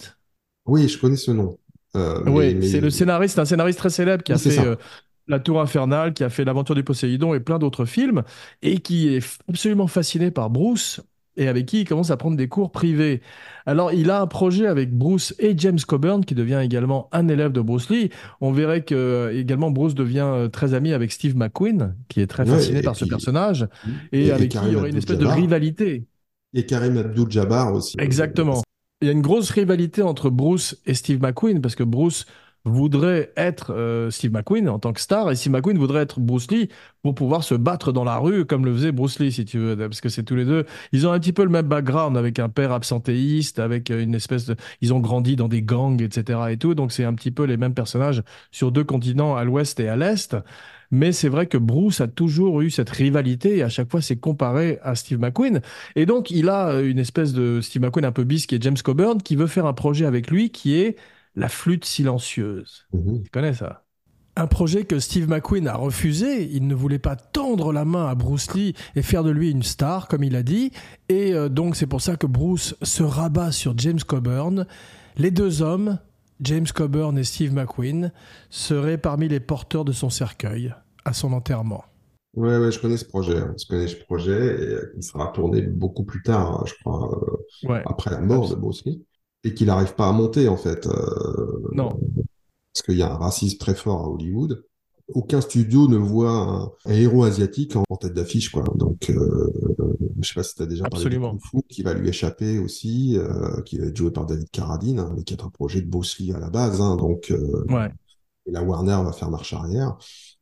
[0.67, 1.59] oui, je connais ce nom.
[1.97, 4.77] Euh, Oui, mais- c'est le scénariste, un scénariste très célèbre qui a fait euh,
[5.29, 8.23] La Tour Infernale, qui a fait L'Aventure du Poséidon et plein d'autres films,
[8.63, 11.01] et qui est absolument fasciné par Bruce
[11.39, 13.21] et avec qui il commence à prendre des cours privés.
[13.67, 17.53] Alors, il a un projet avec Bruce et James Coburn, qui devient également un élève
[17.53, 18.09] de Bruce Lee.
[18.41, 22.45] On verrait que euh, également Bruce devient très ami avec Steve McQueen, qui est très
[22.49, 23.69] Ouais, fasciné par ce personnage,
[24.13, 26.07] et, et- et avec qui il y aurait une espèce de rivalité.
[26.55, 27.97] Et Karim Abdul-Jabbar aussi.
[27.99, 28.63] Exactement.
[29.03, 32.25] Il y a une grosse rivalité entre Bruce et Steve McQueen parce que Bruce
[32.65, 36.51] voudrait être euh, Steve McQueen en tant que star et Steve McQueen voudrait être Bruce
[36.51, 36.71] Lee
[37.03, 39.77] pour pouvoir se battre dans la rue comme le faisait Bruce Lee si tu veux
[39.77, 40.65] parce que c'est tous les deux.
[40.93, 44.15] Ils ont un petit peu le même background avec un père absentéiste avec euh, une
[44.15, 47.31] espèce de ils ont grandi dans des gangs etc et tout donc c'est un petit
[47.31, 50.35] peu les mêmes personnages sur deux continents à l'ouest et à l'est
[50.91, 54.17] mais c'est vrai que Bruce a toujours eu cette rivalité et à chaque fois c'est
[54.17, 55.61] comparé à Steve McQueen
[55.95, 58.63] et donc, il a euh, une espèce de Steve McQueen un peu bis qui est
[58.63, 60.97] James Coburn qui veut faire un projet avec lui qui est
[61.35, 62.87] La flûte silencieuse.
[62.93, 63.23] Mhm.
[63.25, 63.83] Tu connais ça?
[64.39, 66.49] Un projet que Steve McQueen a refusé.
[66.53, 69.63] Il ne voulait pas tendre la main à Bruce Lee et faire de lui une
[69.63, 70.73] star, comme il a dit.
[71.09, 74.67] Et euh, donc c'est pour ça que Bruce se rabat sur James Coburn.
[75.17, 75.99] Les deux hommes,
[76.41, 78.13] James Coburn et Steve McQueen,
[78.51, 81.85] seraient parmi les porteurs de son cercueil à son enterrement.
[82.35, 83.39] Ouais, ouais, je connais ce projet.
[83.39, 83.55] hein.
[83.59, 87.11] Je connais ce projet et euh, il sera tourné beaucoup plus tard, hein, je crois,
[87.65, 87.83] euh, Ouais.
[87.87, 88.85] après la mort de Bruce.
[89.45, 90.87] Et qu'il n'arrive pas à monter, en fait.
[90.87, 91.89] euh, Non.
[92.75, 94.63] parce qu'il y a un racisme très fort à Hollywood.
[95.15, 98.65] Aucun studio ne voit un, un héros asiatique en, en tête d'affiche, quoi.
[98.75, 99.53] Donc, euh,
[100.21, 101.35] je sais pas si tu as déjà parlé Absolument.
[101.35, 104.51] de Kung Fu, qui va lui échapper aussi, euh, qui va être joué par David
[104.51, 106.81] Carradine, hein, mais qui est un projet de Bruce Lee à la base.
[106.81, 107.89] Hein, donc, euh, Ouais.
[108.47, 109.97] et la Warner va faire marche arrière,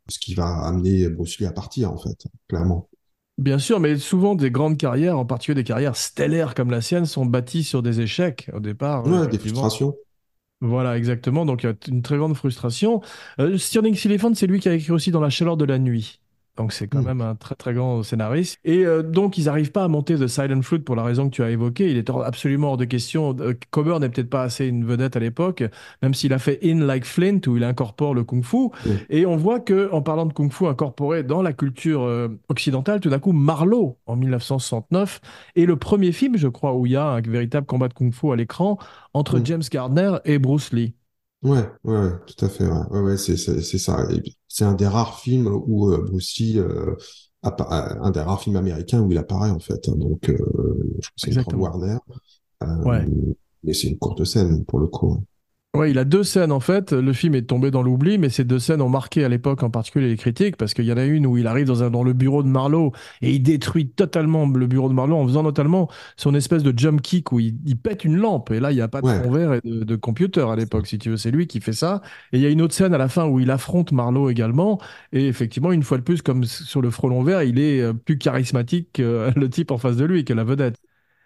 [0.08, 2.88] ce qui va amener Bruce Lee à partir, en fait, clairement.
[3.36, 7.04] Bien sûr, mais souvent des grandes carrières, en particulier des carrières stellaires comme la sienne,
[7.04, 9.06] sont bâties sur des échecs au départ.
[9.06, 9.94] Ouais, des frustrations.
[10.64, 11.44] Voilà, exactement.
[11.44, 13.02] Donc il y a une très grande frustration.
[13.38, 13.94] Euh, Stirling
[14.34, 16.20] c'est lui qui a écrit aussi Dans la chaleur de la nuit.
[16.56, 17.06] Donc c'est quand Mm.
[17.06, 18.58] même un très très grand scénariste.
[18.64, 21.34] Et euh, donc ils n'arrivent pas à monter The Silent Flute pour la raison que
[21.34, 21.90] tu as évoquée.
[21.90, 23.36] Il est hors- absolument hors de question.
[23.40, 25.64] Euh, Coburn n'est peut-être pas assez une vedette à l'époque,
[26.02, 28.68] même s'il a fait In Like Flint où il incorpore le kung-fu.
[28.86, 28.90] Mm.
[29.10, 33.10] Et on voit que en parlant de kung-fu incorporé dans la culture euh, occidentale, tout
[33.10, 35.20] d'un coup Marlowe en 1969
[35.56, 38.30] est le premier film, je crois, où il y a un véritable combat de kung-fu
[38.32, 38.78] à l'écran
[39.12, 39.46] entre Mm.
[39.46, 40.94] James Gardner et Bruce Lee.
[41.44, 42.66] Ouais, ouais, tout à fait.
[42.66, 44.06] Ouais, ouais, ouais, c'est, c'est, c'est ça.
[44.10, 46.96] Et puis, c'est un des rares films où euh, Bruce Lee, euh,
[47.42, 49.90] appa- un des rares films américains où il apparaît en fait.
[49.90, 51.62] Donc, euh, je crois que c'est Exactement.
[51.64, 51.98] Warner.
[52.62, 53.06] Euh, Ouais.
[53.62, 55.22] Mais c'est une courte scène pour le coup.
[55.74, 56.92] Ouais, il a deux scènes en fait.
[56.92, 59.70] Le film est tombé dans l'oubli, mais ces deux scènes ont marqué à l'époque en
[59.70, 62.04] particulier les critiques parce qu'il y en a une où il arrive dans, un, dans
[62.04, 65.90] le bureau de Marlowe et il détruit totalement le bureau de Marlowe en faisant notamment
[66.16, 68.52] son espèce de jump kick où il, il pète une lampe.
[68.52, 69.14] Et là, il n'y a pas de Ouais.
[69.24, 71.16] fond vert et de, de computer à l'époque, si tu veux.
[71.16, 72.02] C'est lui qui fait ça.
[72.32, 74.78] Et il y a une autre scène à la fin où il affronte Marlowe également.
[75.12, 78.16] Et effectivement, une fois de plus, comme sur le frelon vert, il est euh, plus
[78.16, 80.76] charismatique que le type en face de lui, que la vedette.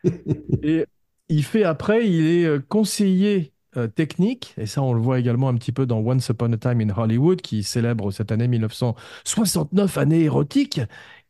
[0.62, 0.86] Et
[1.28, 5.48] il fait après, il est euh, conseiller euh, technique, et ça on le voit également
[5.48, 9.98] un petit peu dans Once Upon a Time in Hollywood, qui célèbre cette année 1969,
[9.98, 10.80] année érotique,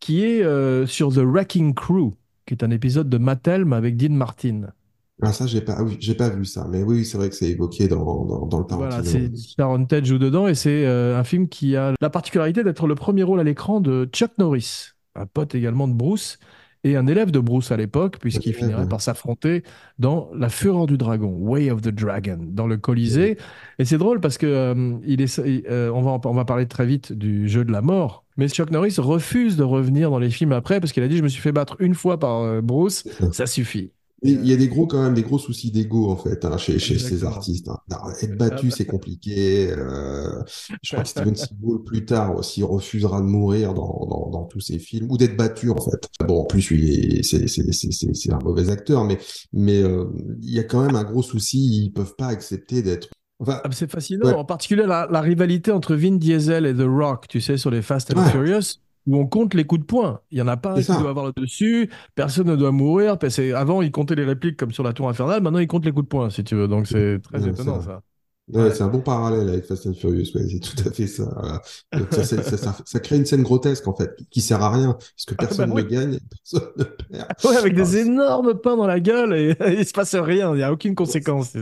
[0.00, 2.12] qui est euh, sur The Wrecking Crew,
[2.46, 4.68] qui est un épisode de Mattelm avec Dean Martin.
[5.20, 6.68] Ah, ça, j'ai pas, ah oui, j'ai pas vu ça.
[6.70, 9.30] Mais oui, c'est vrai que c'est évoqué dans, dans, dans le Voilà, Tarantino.
[9.36, 12.94] c'est Sharon joue dedans, et c'est euh, un film qui a la particularité d'être le
[12.94, 16.38] premier rôle à l'écran de Chuck Norris, un pote également de Bruce,
[16.88, 19.62] et un élève de Bruce à l'époque, puisqu'il finirait par s'affronter
[19.98, 23.36] dans La Fureur du Dragon, Way of the Dragon, dans le Colisée.
[23.78, 26.86] Et c'est drôle parce que euh, il est, euh, on, va, on va parler très
[26.86, 30.52] vite du jeu de la mort, mais Chuck Norris refuse de revenir dans les films
[30.52, 33.06] après parce qu'il a dit Je me suis fait battre une fois par euh, Bruce,
[33.32, 33.92] ça suffit.
[34.22, 36.80] Il y a des gros, quand même, des gros soucis d'ego, en fait, hein, chez,
[36.80, 37.68] chez ces artistes.
[37.68, 37.78] hein.
[37.88, 39.70] Non, être battu, c'est compliqué.
[39.70, 40.42] euh,
[40.82, 44.60] je crois que Steven Seagal, plus tard, aussi, refusera de mourir dans, dans, dans tous
[44.60, 46.08] ses films, ou d'être battu, en fait.
[46.26, 49.18] Bon, en plus, lui, c'est, c'est, un mauvais acteur, mais,
[49.52, 50.06] mais euh,
[50.42, 51.84] il y a quand même un gros souci.
[51.84, 53.08] Ils peuvent pas accepter d'être...
[53.38, 54.34] Enfin, Ah, c'est fascinant, Ouais.
[54.34, 57.82] en particulier la, la rivalité entre Vin Diesel et The Rock, tu sais, sur les
[57.82, 58.30] Fast and Ouais.
[58.32, 60.20] Furious, où on compte les coups de poing.
[60.30, 60.96] Il y en a pas un qui ça.
[60.96, 63.18] doit avoir le dessus, personne ne doit mourir.
[63.18, 65.86] parce que Avant, ils comptaient les répliques comme sur la Tour Infernale, maintenant ils comptent
[65.86, 66.68] les coups de poing, si tu veux.
[66.68, 68.02] Donc c'est très Ouais, étonnant, ça.
[68.52, 68.70] Ouais, Ouais.
[68.72, 71.62] c'est un bon parallèle avec Fast and Furious, ouais, c'est tout à fait ça.
[71.94, 74.70] Donc ça, c'est- ça, ça, ça crée une scène grotesque en fait, qui sert à
[74.72, 75.82] rien, parce que personne bah oui.
[75.82, 77.28] ne gagne, et personne ne perd.
[77.44, 80.56] Ouais, avec des Ah, énormes pains dans la gueule et il se passe rien, il
[80.58, 81.52] n'y a aucune conséquence.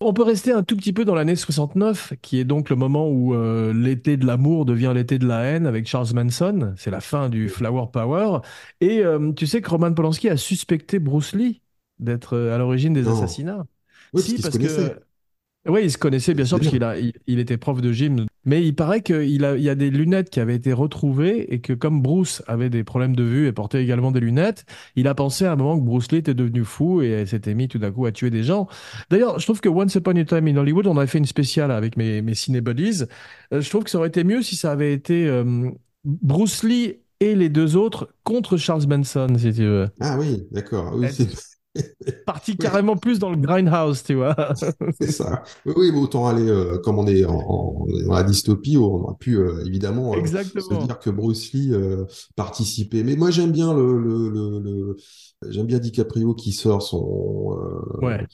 [0.00, 3.08] On peut rester un tout petit peu dans l'année 69, qui est donc le moment
[3.08, 6.74] où euh, l'été de l'amour devient l'été de la haine avec Charles Manson.
[6.76, 8.40] C'est la fin du Flower Power.
[8.82, 11.62] Et euh, tu sais que Roman Polanski a suspecté Bruce Lee
[11.98, 13.12] d'être euh, à l'origine des Non.
[13.12, 13.66] assassinats.
[14.12, 14.96] Oui, Si, parce se connaissaient.
[15.66, 18.26] Oui, il se connaissait bien sûr parce qu'il a, il, il était prof de gym.
[18.46, 21.60] Mais il paraît qu'il a, il y a des lunettes qui avaient été retrouvées et
[21.60, 25.14] que comme Bruce avait des problèmes de vue et portait également des lunettes, il a
[25.14, 27.90] pensé à un moment que Bruce Lee était devenu fou et s'était mis tout d'un
[27.92, 28.68] coup à tuer des gens.
[29.10, 31.70] D'ailleurs, je trouve que Once Upon a Time in Hollywood, on avait fait une spéciale
[31.70, 33.02] avec mes, mes cinébuddies.
[33.52, 35.70] Euh, je trouve que ça aurait été mieux si ça avait été euh,
[36.04, 39.88] Bruce Lee et les deux autres contre Charles Manson, si tu veux.
[40.00, 40.94] Ah oui, d'accord.
[40.94, 41.06] Oui,
[42.26, 42.56] Parti Oui.
[42.58, 44.34] carrément plus dans le grindhouse, tu vois.
[45.00, 45.42] c'est ça.
[45.64, 48.84] Oui, oui, mais autant aller, euh, comme on est en, en- dans la dystopie, on
[49.04, 51.72] aurait pu euh, évidemment euh, se dire que Bruce Lee
[52.34, 53.02] participait.
[53.02, 54.96] Mais moi, j'aime bien le, le, le, le-
[55.50, 57.56] j'aime bien DiCaprio qui sort son,
[58.02, 58.24] Ouais.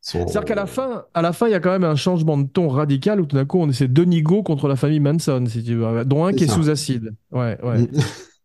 [0.00, 0.26] son.
[0.26, 2.46] C'est-à-dire qu'à la fin, à la fin, il y a quand même un changement de
[2.46, 5.62] ton radical où tout d'un coup, on essaie deux nigauds contre la famille Manson, si
[5.64, 7.14] tu veux, dont un qui est sous acide.
[7.32, 7.88] Ouais, ouais.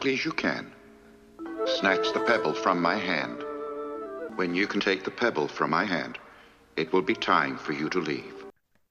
[0.00, 0.64] Quickly as you can.
[1.80, 3.36] Snatch the pebble from my hand.
[4.36, 6.14] When you can take the pebble from my hand,
[6.76, 8.34] it will be time for you to leave.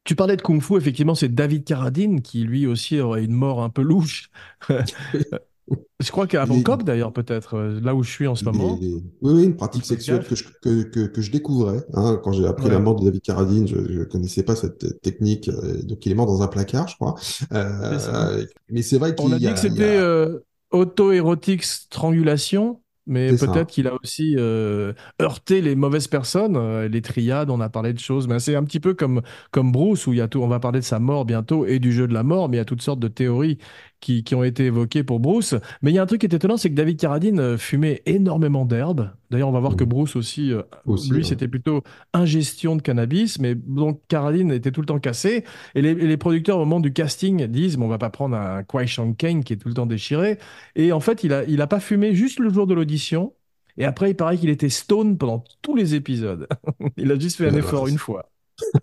[0.05, 3.62] Tu parlais de Kung Fu, effectivement, c'est David Carradine qui lui aussi aurait une mort
[3.64, 4.30] un peu louche.
[4.70, 8.78] je crois qu'à Bangkok d'ailleurs, peut-être, euh, là où je suis en ce moment.
[8.80, 11.84] Oui, oui, une pratique sexuelle que je, que, que, que je découvrais.
[11.93, 12.72] hein, quand j'ai appris Ouais.
[12.72, 15.49] la mort de David Carradine, je ne connaissais pas cette technique.
[15.49, 17.16] euh, donc, il est mort dans un placard, je crois.
[17.53, 20.39] Euh, mais c'est vrai qu'il On a y dit a, que c'était a- euh,
[20.72, 27.49] auto-érotique strangulation, mais peut-être qu'il a aussi euh, heurté les mauvaises personnes, euh, les triades,
[27.49, 28.28] on a parlé de choses.
[28.28, 30.59] Mais c'est un petit peu comme, comme Bruce, où il y a tout, on va
[30.59, 32.65] parler de sa mort bientôt et du jeu de la mort, mais il y a
[32.65, 33.57] toutes sortes de théories
[33.99, 35.55] qui, qui ont été évoquées pour Bruce.
[35.82, 38.03] Mais il y a un truc qui est étonnant, c'est que David Carradine euh, fumait
[38.05, 39.09] énormément d'herbe.
[39.30, 39.84] D'ailleurs, on va voir que.
[39.84, 41.24] Bruce aussi, euh, Aussi, lui, ouais.
[41.24, 45.44] c'était plutôt ingestion de cannabis, mais donc Carradine était tout le temps cassé.
[45.76, 48.88] Et les, producteurs, au moment du casting, disent bon, on va pas prendre un Kwai
[48.88, 50.38] Chang Kane qui est tout le temps déchiré.
[50.76, 53.34] Et en fait, il a, il a pas fumé juste le jour de l'audition.
[53.78, 56.48] Et après, il paraît qu'il était stone pendant tous les épisodes.
[56.98, 58.32] il a juste fait un Ouais, effort une fois.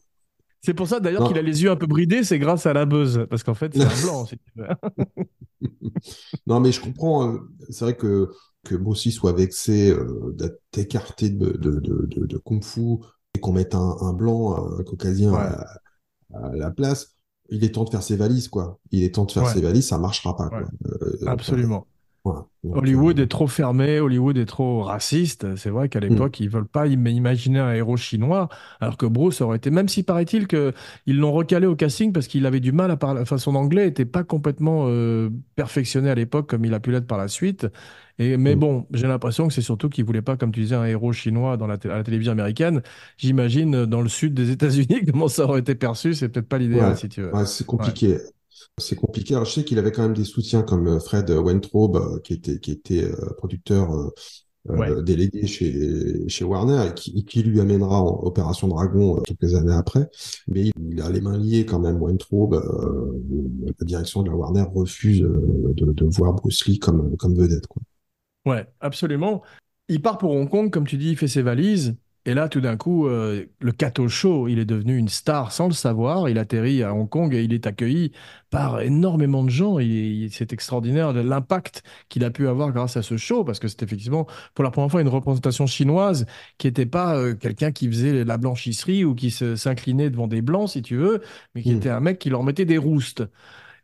[0.63, 2.87] C'est pour ça d'ailleurs qu'il a les yeux un peu bridés, c'est grâce à la
[2.87, 3.27] buzz.
[3.31, 4.27] Parce qu'en fait, c'est un blanc.
[4.27, 4.67] si tu veux.
[6.47, 7.33] Non, mais je comprends.
[7.35, 7.39] euh,
[7.71, 8.31] C'est vrai que,
[8.69, 12.99] que Lee soit vexé euh, d'être écarté de, de, de, de, de Kung Fu
[13.35, 15.39] et qu'on mette un, un blanc, un caucasien Ouais.
[15.41, 15.81] à,
[16.35, 17.17] à la place.
[17.51, 18.81] Il est temps de faire ses valises, quoi.
[18.91, 19.53] Il est temps de faire Ouais.
[19.53, 20.61] ses valises, ça marchera pas, quoi.
[20.61, 20.65] Ouais.
[21.03, 21.87] Euh, Absolument.
[22.73, 25.55] Hollywood euh, est trop fermé, Hollywood est trop raciste.
[25.57, 28.49] C'est vrai qu'à l'époque, ils veulent pas im- imaginer un héros chinois,
[28.81, 30.73] alors que Bruce aurait été, même si paraît-il que
[31.07, 33.87] ils l'ont recalé au casting parce qu'il avait du mal à parler, enfin son anglais
[33.89, 37.67] était pas complètement euh, perfectionné à l'époque comme il a pu l'être par la suite.
[38.19, 38.59] Et, mais Mm.
[38.59, 41.57] bon, j'ai l'impression que c'est surtout qu'il voulait pas, comme tu disais, un héros chinois
[41.57, 42.83] dans la, à la télévision américaine.
[43.19, 46.15] J'imagine euh, dans le sud des États-Unis comment ça aurait été perçu.
[46.15, 46.97] C'est peut-être pas l'idéal Ouais.
[46.97, 47.33] si tu veux.
[47.35, 48.19] Ouais, c'est compliqué.
[48.79, 49.35] C'est compliqué.
[49.35, 52.35] Alors, je sais qu'il avait quand même des soutiens comme euh, Fred Weintraub, euh, qui
[52.35, 53.91] était, qui était euh, producteur
[54.69, 55.01] Ouais.
[55.05, 60.11] délégué chez, chez Warner et qui, qui lui amènera en Opération Dragon quelques années après.
[60.49, 62.03] Mais il a les mains liées quand même.
[62.03, 63.23] Weintraub, euh,
[63.79, 67.81] la direction de la Warner refuse de, de voir Bruce Lee comme, comme vedette, quoi.
[68.45, 69.43] Ouais, absolument.
[69.89, 71.95] Il part pour Hong Kong, comme tu dis, il fait ses valises.
[72.29, 75.69] Et là, tout d'un coup, euh, le Kato Show, il est devenu une star sans
[75.69, 76.29] le savoir.
[76.29, 78.11] Il atterrit à Hong Kong et il est accueilli
[78.51, 79.77] par énormément de gens.
[80.31, 84.27] C'est extraordinaire l'impact qu'il a pu avoir grâce à ce show, parce que c'est effectivement
[84.55, 86.27] pour la première fois une représentation chinoise
[86.59, 90.43] qui n'était pas euh, quelqu'un qui faisait la blanchisserie ou qui se- s'inclinait devant des
[90.43, 91.23] blancs, si tu veux,
[91.55, 91.77] mais qui Mm.
[91.77, 93.23] était un mec qui leur mettait des roustes.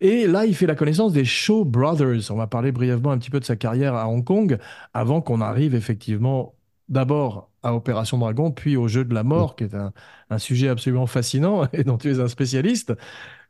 [0.00, 2.30] Et là, il fait la connaissance des Shaw Brothers.
[2.30, 4.58] On va parler brièvement un petit peu de sa carrière à Hong Kong
[4.94, 6.54] avant qu'on arrive effectivement
[6.92, 9.92] d'abord à Opération Dragon, puis au Jeu de la Mort, qui est un,
[10.30, 12.92] un sujet absolument fascinant et dont tu es un spécialiste.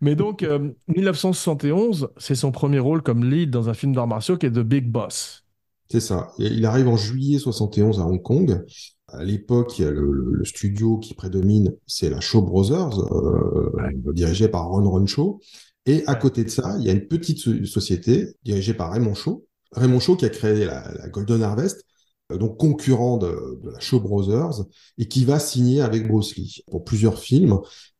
[0.00, 4.36] Mais donc, euh, 1971, c'est son premier rôle comme lead dans un film d'arts martiaux
[4.38, 5.44] qui est The Big Boss.
[5.90, 6.30] C'est ça.
[6.38, 8.64] Il arrive en juillet 71 à Hong Kong.
[9.08, 13.70] À l'époque, il y a le, le- studio qui prédomine, c'est la Shaw Brothers, euh,
[13.74, 13.92] Ouais.
[14.14, 15.40] dirigé par Ron Ron Shaw.
[15.86, 19.14] Et à côté de ça, il y a une petite so- société dirigée par Raymond
[19.14, 19.44] Shaw.
[19.72, 21.82] Raymond Shaw qui a créé la, la Golden Harvest, euh,
[22.38, 24.64] donc concurrent de, de la Shaw Brothers,
[24.98, 27.58] et qui va signer avec Bruce Lee pour plusieurs films.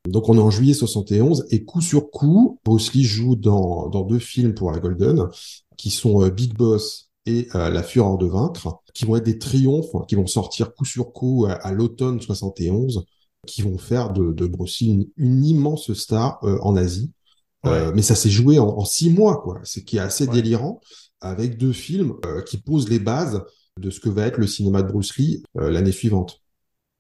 [0.09, 4.03] Donc on est en juillet 71 et coup sur coup, Bruce Lee joue dans, dans
[4.03, 5.29] deux films pour la Golden,
[5.77, 9.39] qui sont euh, Big Boss et euh, La Fureur de vaincre, qui vont être des
[9.39, 13.05] triomphes, hein, qui vont sortir coup sur coup à, à l'automne 71,
[13.47, 17.11] qui vont faire de, de Bruce Lee une, une immense star euh, en Asie.
[17.67, 19.61] Euh, mais ça s'est joué en, en six mois, quoi.
[19.63, 20.33] C'est qui est assez Ouais.
[20.43, 20.81] délirant,
[21.21, 23.43] avec deux films euh, qui posent les bases
[23.81, 26.43] de ce que va être le cinéma de Bruce Lee euh, l'année suivante.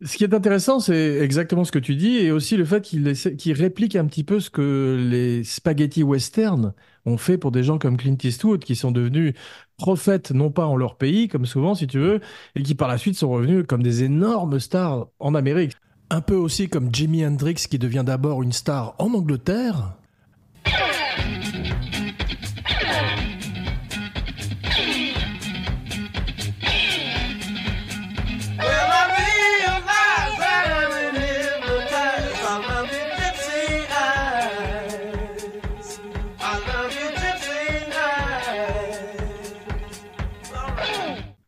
[0.04, 3.52] Ce qui est intéressant, c'est exactement ce que tu dis, et aussi le fait qu'il
[3.52, 6.72] réplique un petit peu ce que les spaghetti western
[7.06, 9.34] ont fait pour des gens comme Clint Eastwood, qui sont devenus
[9.76, 12.20] prophètes, non pas en leur pays, comme souvent, si tu veux,
[12.56, 15.76] et qui par la suite sont revenus comme des énormes stars en Amérique.
[16.10, 19.94] Un peu aussi comme Jimi Hendrix, qui devient d'abord une star en Angleterre.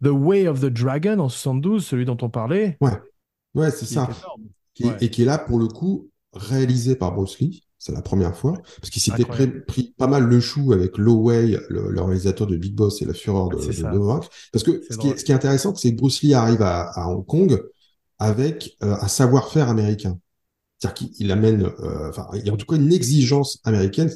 [0.04, 2.78] The Way of the Dragon en 72, celui dont on parlait.
[3.54, 4.08] Ouais, c'est qui ça.
[4.74, 4.96] Qui Ouais.
[5.00, 7.62] Et qui est là, pour le coup, réalisé par Bruce Lee.
[7.78, 8.54] C'est la première fois.
[8.80, 12.56] Parce qu'il s'était pris pas mal le chou avec Lo Wei, le, le réalisateur de
[12.56, 13.90] Big Boss et La Fureur de, C'est de, ça.
[13.90, 14.30] de vaincre.
[14.52, 15.18] Parce que C'est ce qui, est, drôle.
[15.18, 17.60] ce qui est intéressant, c'est que Bruce Lee arrive à, à Hong Kong
[18.18, 20.18] avec euh, un savoir-faire américain.
[20.78, 24.10] C'est-à-dire qu'il il amène, euh, enfin, il y a en tout cas une exigence américaine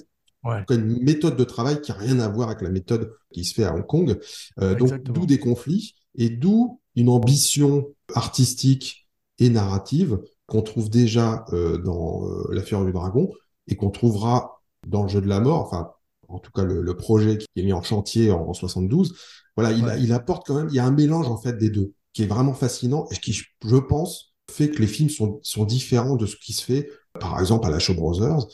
[0.44, 0.64] Ouais.
[0.70, 3.64] une méthode de travail qui n'a rien à voir avec la méthode qui se fait
[3.64, 4.18] à Hong Kong.
[4.60, 9.08] Euh, donc, d'où des conflits et d'où une ambition artistique
[9.38, 13.30] et narrative qu'on trouve déjà euh, dans euh, La Fureur du Dragon
[13.66, 15.90] et qu'on trouvera dans le Jeu de la Mort, enfin,
[16.28, 19.14] en tout cas, le, le projet qui est mis en chantier en, en 72.
[19.56, 20.00] Voilà, il, a- Ouais.
[20.02, 22.26] il apporte quand même, il y a un mélange, en fait, des deux qui est
[22.26, 26.36] vraiment fascinant et qui, je pense, fait que les films sont, sont différents de ce
[26.36, 26.88] qui se fait,
[27.20, 28.46] par exemple, à la Shaw Brothers.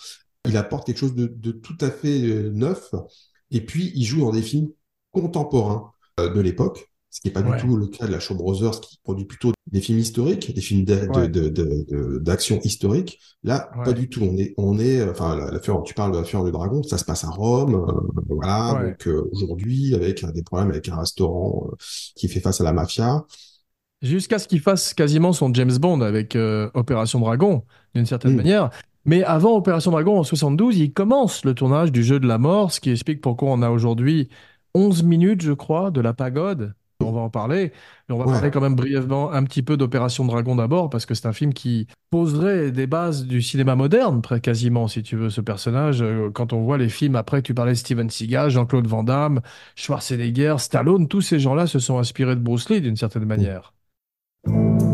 [0.46, 2.94] Il apporte quelque chose de, de tout à fait euh, neuf.
[3.50, 4.68] Et puis, il joue dans des films
[5.12, 7.56] contemporains euh, de l'époque, ce qui n'est pas Ouais.
[7.56, 10.60] du tout le cas de la Shaw Brothers, qui produit plutôt des films historiques, des
[10.60, 10.84] films
[11.14, 11.28] Ouais.
[12.20, 13.18] d'action historique.
[13.42, 13.84] Là, Ouais.
[13.84, 14.20] pas du tout.
[14.22, 16.98] On est, on est, euh, enfin, la, tu parles de la Fureur du Dragon, ça
[16.98, 18.82] se passe à Rome, euh, voilà.
[18.84, 21.76] Donc euh, aujourd'hui, avec des problèmes avec un restaurant euh,
[22.16, 23.24] qui fait face à la mafia.
[24.02, 26.36] Jusqu'à ce qu'il fasse quasiment son James Bond avec
[26.74, 27.64] Opération Dragon,
[27.94, 28.68] d'une certaine manière.
[29.04, 32.72] Mais avant Opération Dragon, en 72, il commence le tournage du Jeu de la Mort,
[32.72, 34.28] ce qui explique pourquoi on a aujourd'hui
[34.74, 36.74] 11 minutes, je crois, de la pagode.
[37.00, 37.72] On va en parler.
[38.08, 38.32] Mais on va Ouais.
[38.32, 41.52] parler quand même brièvement un petit peu d'Opération Dragon d'abord, parce que c'est un film
[41.52, 46.00] qui poserait des bases du cinéma moderne, quasiment, si tu veux, ce personnage.
[46.00, 49.40] Euh, Quand on voit les films, après, tu parlais de Steven Seagal, Jean-Claude Van Damme,
[49.74, 53.74] Schwarzenegger, Stallone, tous ces gens-là se sont inspirés de Bruce Lee d'une certaine manière.
[54.46, 54.93] Le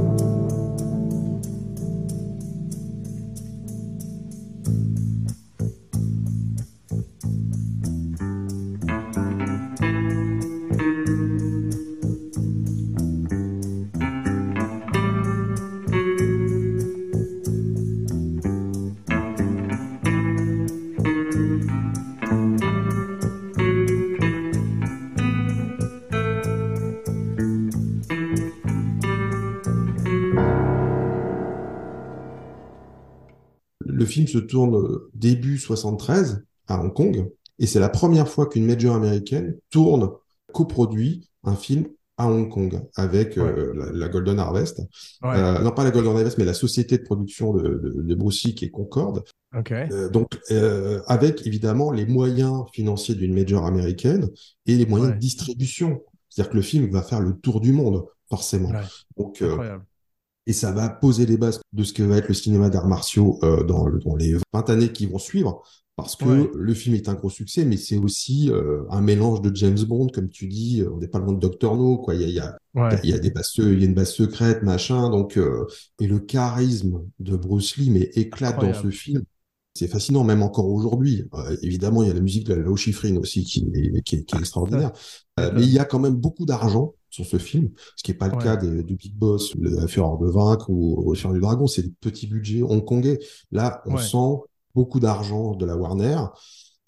[34.26, 38.94] film se tourne début 73 à Hong Kong et c'est la première fois qu'une major
[38.94, 40.10] américaine tourne,
[40.52, 44.80] coproduit un film à Hong Kong avec euh, la, la Golden Harvest.
[45.22, 48.50] Ouais, Euh, non, pas la Golden Harvest, mais la société de production de, de, de
[48.52, 49.24] qui est Concorde.
[49.56, 50.38] Euh, donc,
[51.06, 54.28] avec évidemment les moyens financiers d'une major américaine
[54.66, 55.16] et les moyens Ouais.
[55.16, 56.02] de distribution.
[56.28, 58.70] C'est-à-dire que le film va faire le tour du monde, forcément.
[59.16, 59.42] Donc.
[60.50, 63.38] Et ça va poser les bases de ce que va être le cinéma d'arts martiaux
[63.44, 65.62] euh, dans, le- dans les 20 années qui vont suivre.
[65.96, 66.50] Parce que Ouais.
[66.54, 70.08] le film est un gros succès, mais c'est aussi euh, un mélange de James Bond,
[70.08, 70.82] comme tu dis.
[70.90, 72.14] On n'est pas loin de Doctor No, quoi.
[72.14, 72.98] Il y a, il y a, Ouais.
[73.04, 75.10] il y a des bases, il y a une base secrète, machin.
[75.10, 75.66] Donc, euh,
[76.00, 79.22] et le charisme de Bruce Lee, mais éclate dans ce film.
[79.74, 81.24] C'est fascinant, même encore aujourd'hui.
[81.34, 84.16] Euh, évidemment, il y a la musique de la Lao Schifrin aussi qui est, qui
[84.16, 84.92] est, qui est extraordinaire.
[85.38, 88.16] Euh, mais il y a quand même beaucoup d'argent sur ce film, ce qui n'est
[88.16, 88.42] pas le Ouais.
[88.42, 91.66] cas des- du Big Boss, de La Fureur de Vaincre ou Fureur du Dragon.
[91.66, 93.18] C'est des petits budgets hongkongais.
[93.50, 94.02] Là, on Ouais.
[94.02, 94.42] sent
[94.74, 96.18] beaucoup d'argent de la Warner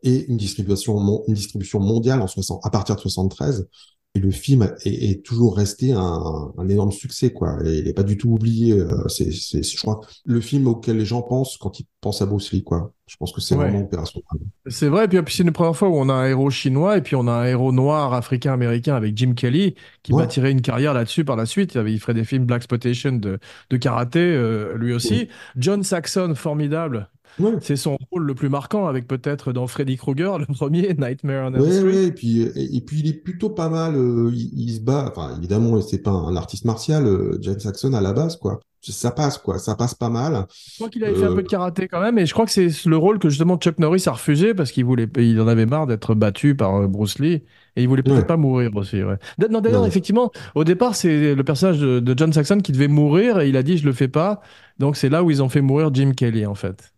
[0.05, 3.69] et une distribution, une distribution mondiale en 60, à partir de 73.
[4.15, 7.57] Et le film est, est toujours resté un, un énorme succès, quoi.
[7.65, 8.73] Et il n'est pas du tout oublié.
[8.75, 12.27] euh, C'est, c'est, je crois, le film auquel les gens pensent quand ils pensent à
[12.27, 12.93] Bruce Lee, quoi.
[13.07, 13.65] Je pense que c'est Ouais.
[13.71, 14.21] vraiment Opération.
[14.67, 16.99] C'est vrai, et puis, puis c'est une première fois où on a un héros chinois
[16.99, 20.23] et puis on a un héros noir africain-américain avec Jim Kelly qui Ouais.
[20.25, 21.79] va tirer une carrière là-dessus par la suite.
[21.87, 23.39] Il ferait des films Black Exploitation de,
[23.71, 25.29] de karaté, euh, lui aussi.
[25.57, 27.09] John Saxon, formidable.
[27.39, 27.53] Ouais.
[27.61, 31.55] C'est son rôle le plus marquant avec peut-être dans Freddy Krueger, le premier, Nightmare on
[31.55, 31.85] Elm Ouais, Street.
[31.85, 34.81] ouais, et puis, et, et puis il est plutôt pas mal, euh, il, il se
[34.81, 38.61] bat, enfin évidemment c'est pas un artiste martial, euh, James Saxon à la base, quoi.
[38.85, 40.45] Ça passe, quoi, ça passe pas mal.
[40.51, 42.45] Je crois qu'il avait fait un Euh, peu de karaté quand même, et je crois
[42.47, 45.47] que c'est le rôle que justement Chuck Norris a refusé parce qu'il voulait, il en
[45.47, 47.45] avait marre d'être battu par euh, Bruce Lee,
[47.77, 48.27] et il voulait peut-être Ouais.
[48.27, 49.01] pas mourir aussi.
[49.05, 49.19] Ouais.
[49.51, 53.39] Non, d'ailleurs, effectivement, au départ, c'est le personnage de, de John Saxon qui devait mourir,
[53.41, 54.41] et il a dit je le fais pas.
[54.81, 56.93] Donc c'est là où ils ont fait mourir Jim Kelly en fait.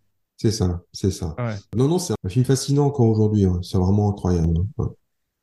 [0.45, 1.35] C'est ça, c'est ça.
[1.39, 1.59] Ouais.
[1.75, 3.61] Non, non, c'est un film fascinant encore aujourd'hui, hein.
[3.63, 4.59] C'est vraiment incroyable.
[4.77, 4.89] Ouais.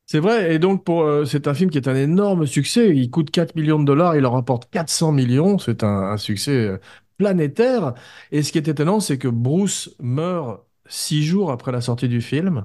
[0.06, 2.94] C'est vrai, et donc pour euh, c'est un film qui est un énorme succès.
[2.94, 5.58] Il coûte 4 millions de dollars, il en rapporte 400 millions.
[5.58, 6.78] C'est un, un succès euh,
[7.16, 7.94] planétaire.
[8.30, 12.20] Et ce qui est étonnant, c'est que Bruce meurt six jours après la sortie du
[12.20, 12.64] film.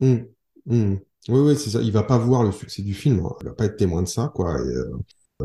[0.00, 0.26] Hum,
[0.68, 1.00] hum.
[1.28, 1.82] Oui, oui, c'est ça.
[1.82, 3.34] Il va pas voir le succès du film, hein.
[3.40, 4.54] Il va pas être témoin de ça, quoi.
[4.58, 4.96] Et, euh,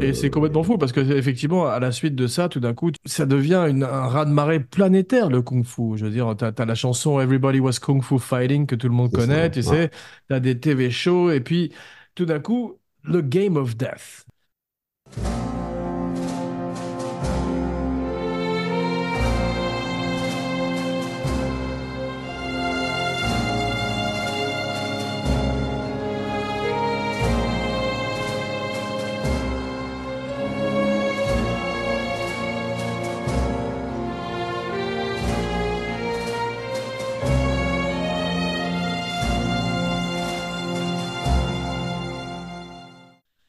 [0.02, 2.90] Et c'est complètement fou parce que effectivement, à la suite de ça, tout d'un coup,
[3.06, 5.98] ça devient une- un raz-de-marée planétaire le kung-fu.
[5.98, 8.94] Je veux dire, t'as as la chanson Everybody Was Kung Fu Fighting que tout le
[8.96, 9.64] monde connaît, ça, tu ouais.
[9.66, 9.92] sais.
[10.30, 11.72] T'as des TV shows et puis
[12.16, 14.26] tout d'un coup, le Game of Death.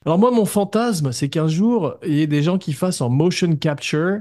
[0.05, 3.09] Alors moi, mon fantasme, c'est qu'un jour, il y ait des gens qui fassent en
[3.11, 4.21] motion capture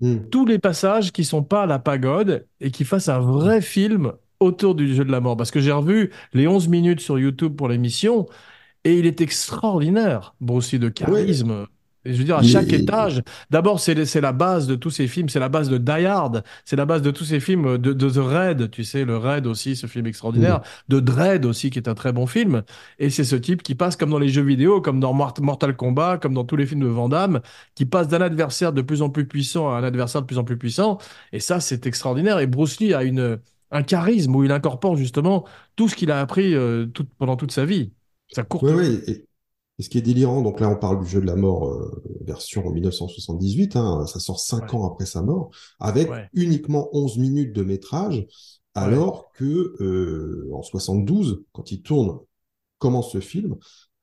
[0.00, 0.18] Hmm.
[0.30, 4.12] tous les passages qui sont pas à la pagode et qui fassent un vrai film
[4.40, 5.36] autour du jeu de la mort.
[5.36, 8.26] Parce que j'ai revu les 11 minutes sur YouTube pour l'émission
[8.84, 11.66] et il est extraordinaire, Bruce Lee, de charisme.
[12.12, 15.40] Je veux dire, à chaque étage, d'abord, c'est la base de tous ces films, c'est
[15.40, 18.18] la base de Die Hard, c'est la base de tous ces films de, de The
[18.18, 21.94] Raid, tu sais, le Raid aussi, ce film extraordinaire, de Dread aussi, qui est un
[21.94, 22.62] très bon film.
[22.98, 25.76] Et c'est ce type qui passe comme dans les jeux vidéo, comme dans Mort- Mortal
[25.76, 27.40] Kombat, comme dans tous les films de Van Damme,
[27.74, 30.44] qui passe d'un adversaire de plus en plus puissant à un adversaire de plus en
[30.44, 30.98] plus puissant.
[31.32, 32.38] Et ça, c'est extraordinaire.
[32.38, 33.38] Et Bruce Lee a une,
[33.70, 35.44] un charisme où il incorpore justement
[35.76, 37.92] tout ce qu'il a appris euh, tout- pendant toute sa vie.
[38.32, 39.24] Sa courte Ouais, vie.
[39.78, 41.68] Ouais, et, ce qui est délirant, donc là on parle du jeu de la mort
[41.68, 44.74] euh, version 1978, hein, ça sort cinq Ouais.
[44.74, 45.50] ans après sa mort,
[45.80, 46.28] avec Ouais.
[46.32, 48.26] uniquement 11 minutes de métrage,
[48.74, 52.18] alors que euh, en 72, quand il tourne,
[52.78, 53.56] commence ce film,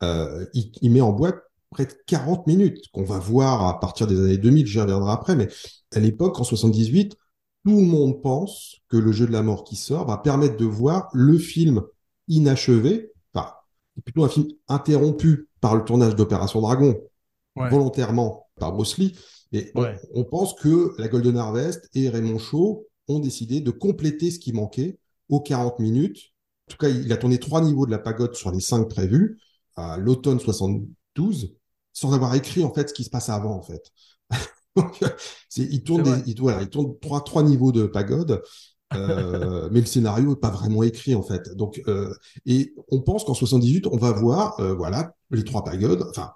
[0.04, 4.08] euh, il, il met en boîte près de 40 minutes, qu'on va voir à partir
[4.08, 5.48] des années 2000, j'y reviendrai après, mais
[5.96, 7.16] à l'époque, en 78,
[7.66, 10.66] tout le monde pense que le jeu de la mort qui sort va permettre de
[10.66, 11.82] voir le film
[12.28, 13.54] inachevé, enfin,
[14.04, 17.00] plutôt un film interrompu par le tournage d'Opération Dragon,
[17.58, 17.70] Ouais.
[17.70, 19.18] volontairement par Bruce Lee.
[19.52, 20.00] Et on- Ouais.
[20.14, 24.54] on, pense que la Golden Harvest et Raymond Shaw ont décidé de compléter ce qui
[24.54, 24.98] manquait
[25.30, 26.32] aux 40 minutes.
[26.70, 29.38] En tout cas, il a tourné trois niveaux de la pagode sur les cinq prévus
[29.76, 31.54] à l'automne 72,
[31.92, 33.84] sans avoir écrit en fait ce qui se passe avant en fait.
[34.78, 35.04] Donc,
[35.58, 36.22] il tourne, C'est vrai.
[36.22, 38.42] des, il, voilà, il tourne trois, trois niveaux de pagode,
[38.94, 41.56] euh, mais le scénario n'est pas vraiment écrit en fait.
[41.56, 42.14] Donc, euh,
[42.46, 46.04] et on pense qu'en 78, on va voir, euh, voilà, les trois pagodes.
[46.10, 46.32] Enfin,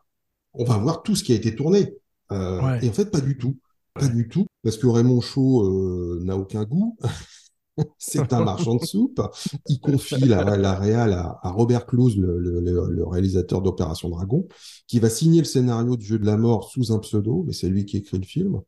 [0.54, 1.94] on va voir tout ce qui a été tourné.
[2.32, 2.86] Euh, Ouais.
[2.86, 3.58] Et en fait, pas du tout,
[3.94, 6.98] pas du tout, parce que Raymond Shaw euh, n'a aucun goût.
[7.98, 9.22] C'est un marchand de soupe.
[9.68, 14.48] Il confie la, la réal à, à Robert Close, le- le réalisateur d'Opération Dragon,
[14.88, 17.68] qui va signer le scénario du jeu de la mort sous un pseudo, mais c'est
[17.68, 18.62] lui qui écrit le film.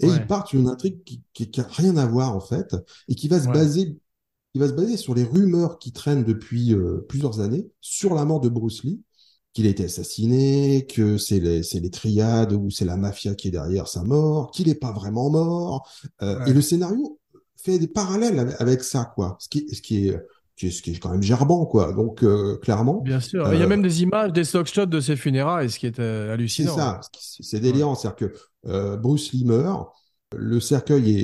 [0.00, 0.16] Et Ouais.
[0.16, 2.74] il part sur une intrigue qui, qui, qui a rien à voir en fait,
[3.08, 3.52] et qui va se Ouais.
[3.54, 3.98] baser,
[4.52, 8.24] qui va se baser sur les rumeurs qui traînent depuis euh, plusieurs années sur la
[8.24, 9.02] mort de Bruce Lee,
[9.52, 13.48] qu'il a été assassiné, que c'est les, c'est les triades ou c'est la mafia qui
[13.48, 15.88] est derrière sa mort, qu'il n'est pas vraiment mort.
[16.22, 16.50] Euh, Ouais.
[16.50, 17.18] Et le scénario
[17.56, 19.36] fait des parallèles avec, avec ça, quoi.
[19.40, 20.18] Ce qui, ce qui est,
[20.60, 21.92] qui est, qui est quand même gerbant, quoi.
[21.92, 23.46] Donc, euh, clairement, Bien sûr.
[23.46, 25.86] Euh, Il y a même des images, des stock shots de ses funérailles, ce qui
[25.86, 26.76] est euh, c'est hallucinant.
[26.76, 27.00] ça.
[27.18, 27.94] C'est c'est délirant.
[27.94, 28.28] C'est-à-dire
[28.64, 29.88] que Bruce Lee meurt,
[30.36, 31.22] le cercueil est,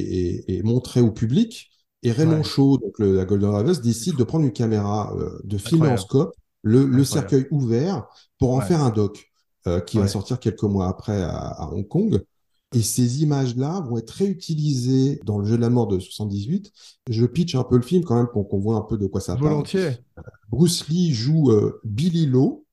[0.55, 1.71] est- est montré au public,
[2.03, 2.45] et Raymond Ouais.
[2.45, 5.15] Shaw, donc le- la Golden Harvest, décide de prendre une caméra,
[5.45, 8.07] de filmer en scope le, cercueil ouvert
[8.39, 8.65] pour en Ouais.
[8.65, 9.31] faire un doc
[9.87, 12.21] qui va sortir quelques mois après à, à Hong Kong.
[12.75, 16.73] Et ces images-là vont être réutilisées dans le jeu de la mort de 78.
[17.09, 19.21] Je pitch un peu le film quand même pour qu'on voit un peu de quoi
[19.21, 19.49] ça parle.
[19.49, 19.99] Volontiers.
[20.51, 22.67] Bruce Lee joue euh, Billy Lowe,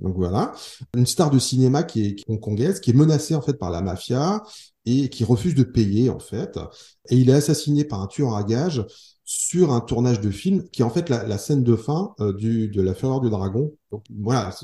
[0.00, 0.52] donc voilà,
[0.96, 3.70] une star de cinéma qui est, qui est hongkongaise, qui est menacée en fait par
[3.70, 4.42] la mafia
[4.84, 6.58] et qui refuse de payer en fait.
[7.08, 8.84] Et il est assassiné par un tueur à gages
[9.28, 12.32] sur un tournage de film qui est en fait la, la scène de fin euh,
[12.32, 13.72] du, de La Fureur du Dragon.
[13.90, 14.54] Donc voilà,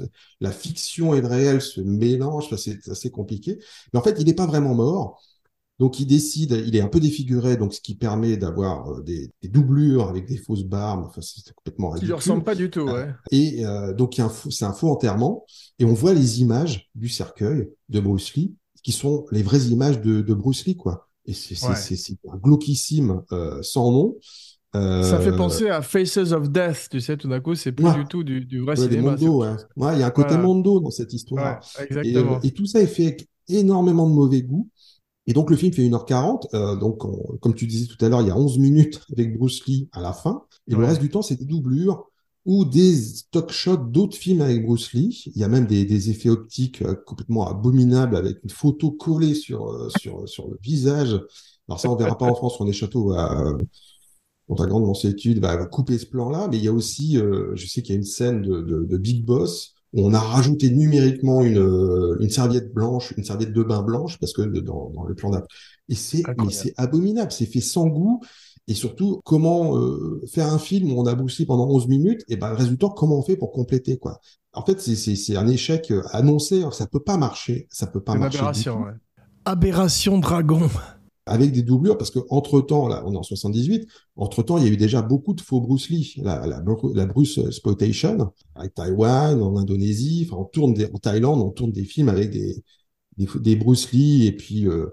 [0.41, 3.59] la fiction et le réel se mélangent, c'est assez compliqué.
[3.93, 5.21] Mais en fait, il n'est pas vraiment mort.
[5.81, 9.33] Donc il décide, il est un peu défiguré, donc ce qui permet d'avoir euh, des,
[9.43, 11.07] des doublures avec des fausses barbes.
[11.09, 12.09] Enfin, c'est complètement ridicule.
[12.11, 13.09] lui ressemble pas du tout, ouais.
[13.33, 15.45] Et euh, donc, il c'est un faux enterrement.
[15.81, 18.55] Et on voit les images du cercueil de Bruce Lee,
[18.85, 21.09] qui sont les vraies images de, de Bruce Lee, quoi.
[21.27, 22.39] Et c'est c'est- Ouais.
[22.41, 24.17] glauquissime euh, sans nom.
[24.75, 27.85] Euh, Ça fait penser à Faces of Death, tu sais, tout d'un coup, c'est plus
[27.85, 27.95] Ouais.
[27.95, 29.11] du tout du, du vrai ouais, cinéma.
[29.13, 29.43] Mondo,
[29.77, 29.95] ouais.
[29.95, 30.43] Il y a un côté Voilà.
[30.45, 31.61] Mondo dans cette histoire.
[31.79, 32.41] Et, euh, exactement.
[32.43, 34.69] et tout ça est fait avec énormément de mauvais goût.
[35.27, 36.49] Et donc, le film fait 1h40.
[36.55, 39.37] Euh, donc, on- comme tu disais tout à l'heure, il y a 11 minutes avec
[39.39, 40.45] Bruce Lee à la fin.
[40.69, 42.07] Et le reste du temps, c'est des doublures
[42.45, 45.25] ou des stock shots d'autres films avec Bruce Lee.
[45.35, 49.35] Il y a même des, des effets optiques euh, complètement abominables avec une photo collée
[49.35, 51.21] sur, euh, sur, sur le visage.
[51.69, 53.45] Alors ça, on verra pas en France, on est château va,
[54.53, 56.47] pour ta grande mansuétude, va, va couper ce plan-là.
[56.51, 58.85] Mais il y a aussi, euh, je sais qu'il y a une scène de, de,
[58.85, 63.55] de Big Boss où on a rajouté numériquement une, euh, une serviette blanche, une serviette
[63.55, 65.49] de bain blanche, parce que dans, dans le plan d'après.
[65.89, 66.23] Et c'est,
[66.77, 68.21] abominable, c'est fait sans goût.
[68.69, 72.37] Et surtout, comment euh, faire un film où on a boussé pendant 11 minutes, et
[72.37, 74.21] ben le résultat, comment on fait pour compléter, quoi?
[74.53, 78.37] En fait, c'est, un échec annoncé, ça peut pas marcher, ça peut pas marcher.
[78.37, 78.93] aberration, ouais.
[79.47, 80.69] Aberration Dragon.
[81.27, 84.65] Avec des doublures, parce que entre temps, là, on est en 78, entre temps, il
[84.65, 86.63] y a eu déjà beaucoup de faux Bruce Lee, la, la,
[86.95, 91.73] la Bruce Exploitation, avec Taïwan, en Indonésie, enfin, on tourne des, en Thaïlande, on tourne
[91.73, 92.63] des films avec des,
[93.19, 94.89] des, des Bruce Lee, et puis, euh,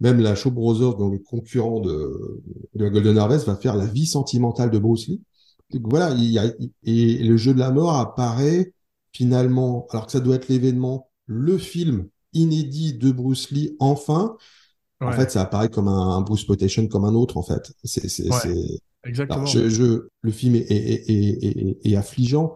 [0.00, 2.42] même la Shaw Brothers, donc le concurrent de,
[2.74, 5.22] de Golden Harvest, va faire la vie sentimentale de Bruce Lee.
[5.70, 6.52] Donc voilà, il y a,
[6.84, 8.72] et le jeu de la mort apparaît
[9.12, 14.36] finalement, alors que ça doit être l'événement le film inédit de Bruce Lee, enfin,
[15.08, 17.72] en fait, ça apparaît comme un, un Bruce Exploitation comme un autre, en fait.
[17.84, 18.38] C'est, c'est, Ouais.
[18.42, 18.54] c'est...
[19.04, 19.36] exactement.
[19.36, 22.54] Alors, je, je- le film est, est, est, est, est- est affligeant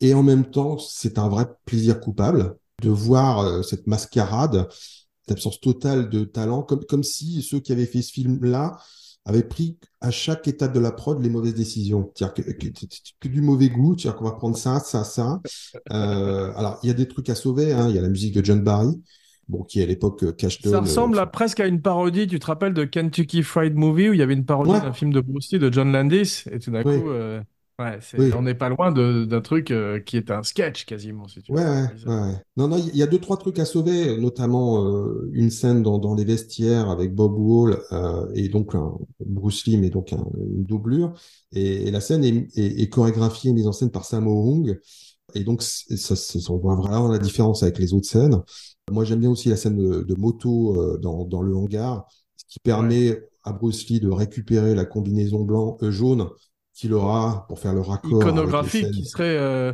[0.00, 5.32] et en même temps, c'est un vrai plaisir coupable de voir euh, cette mascarade, cette
[5.32, 8.76] absence totale de talent, comme, comme si ceux qui avaient fait ce film-là
[9.24, 12.12] avaient pris à chaque étape de la prod les mauvaises décisions.
[12.14, 12.86] C'est-à-dire que, que, que-
[13.20, 15.40] que du mauvais goût, c'est-à-dire qu'on va prendre ça, ça, ça.
[15.92, 17.88] Euh, alors, il y a des trucs à sauver, hein.
[17.88, 19.02] Il y a la musique de John Barry,
[19.48, 20.70] bon, qui à l'époque euh, Cashton.
[20.70, 22.26] Ça euh, ressemble à, presque à une parodie.
[22.26, 24.80] Tu te rappelles de Kentucky Fried Movie où il y avait une parodie Ouais.
[24.80, 27.00] d'un film de Bruce Lee de John Landis et tout d'un Oui.
[27.00, 27.40] coup, euh,
[27.78, 28.30] ouais, Oui.
[28.36, 31.58] on n'est pas loin d'un truc euh, qui est un sketch quasiment, si tu veux.
[31.58, 32.32] Ouais, ouais, ouais.
[32.56, 34.84] Non, non, il y a deux, trois trucs à sauver, notamment
[35.32, 37.78] une scène dans, dans les vestiaires avec Bob Wall
[38.34, 38.92] et donc un,
[39.24, 41.12] Bruce Lee, mais donc un- une doublure.
[41.52, 44.78] Et, et la scène est, est, est chorégraphiée et mise en scène par Sammo Hung.
[45.34, 48.40] Et donc, ça, c'est- on voit vraiment la différence avec les autres scènes.
[48.90, 52.06] Moi, j'aime bien aussi la scène de, de moto euh, dans, dans le hangar,
[52.36, 56.28] ce qui permet à Bruce Lee de récupérer la combinaison blanc, euh, jaune
[56.72, 59.72] qu'il aura pour faire le raccord Iconographique qui serait euh,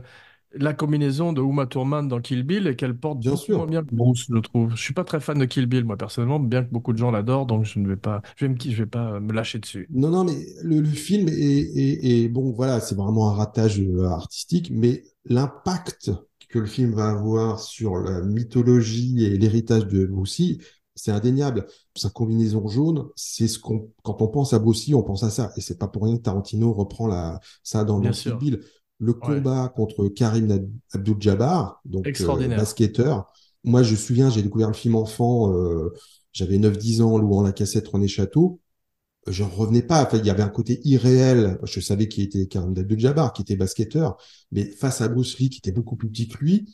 [0.53, 3.57] la combinaison de Uma Thurman dans Kill Bill et qu'elle porte Bien sûr.
[3.57, 4.75] moins bien que Bruce, je trouve.
[4.77, 7.11] Je suis pas très fan de Kill Bill, moi, personnellement, bien que beaucoup de gens
[7.11, 9.91] l'adorent, donc je ne vais pas, je vais me, je vais pas me lâcher dessus.
[9.91, 13.79] Non, non, mais le, le film est, est- est- bon, voilà, c'est vraiment un ratage
[13.81, 16.11] euh, artistique, mais l'impact
[16.53, 20.59] que le film va avoir sur la mythologie et l'héritage de Bruce Lee,
[20.95, 21.67] c'est indéniable.
[21.97, 25.31] Sa combinaison jaune, c'est ce qu'on, quand on pense à Bruce Lee, on pense à
[25.31, 25.51] ça.
[25.57, 28.61] Et c'est pas pour rien que Tarantino reprend la, ça dans le Bill.
[28.99, 33.27] Le combat contre Karim Abdul-Jabbar, donc euh, basketteur.
[33.65, 35.93] Moi, je me souviens, j'ai découvert le film enfant, euh,
[36.33, 38.61] j'avais 9-10 ans, louant la cassette René Château
[39.29, 40.03] je revenais pas.
[40.03, 41.59] Enfin, il y avait un côté irréel.
[41.65, 44.17] Je savais qu'il était Karim Abdul-Jabbar, qui était basketteur,
[44.51, 46.67] mais face à Bruce Lee, qui était beaucoup plus petit que lui,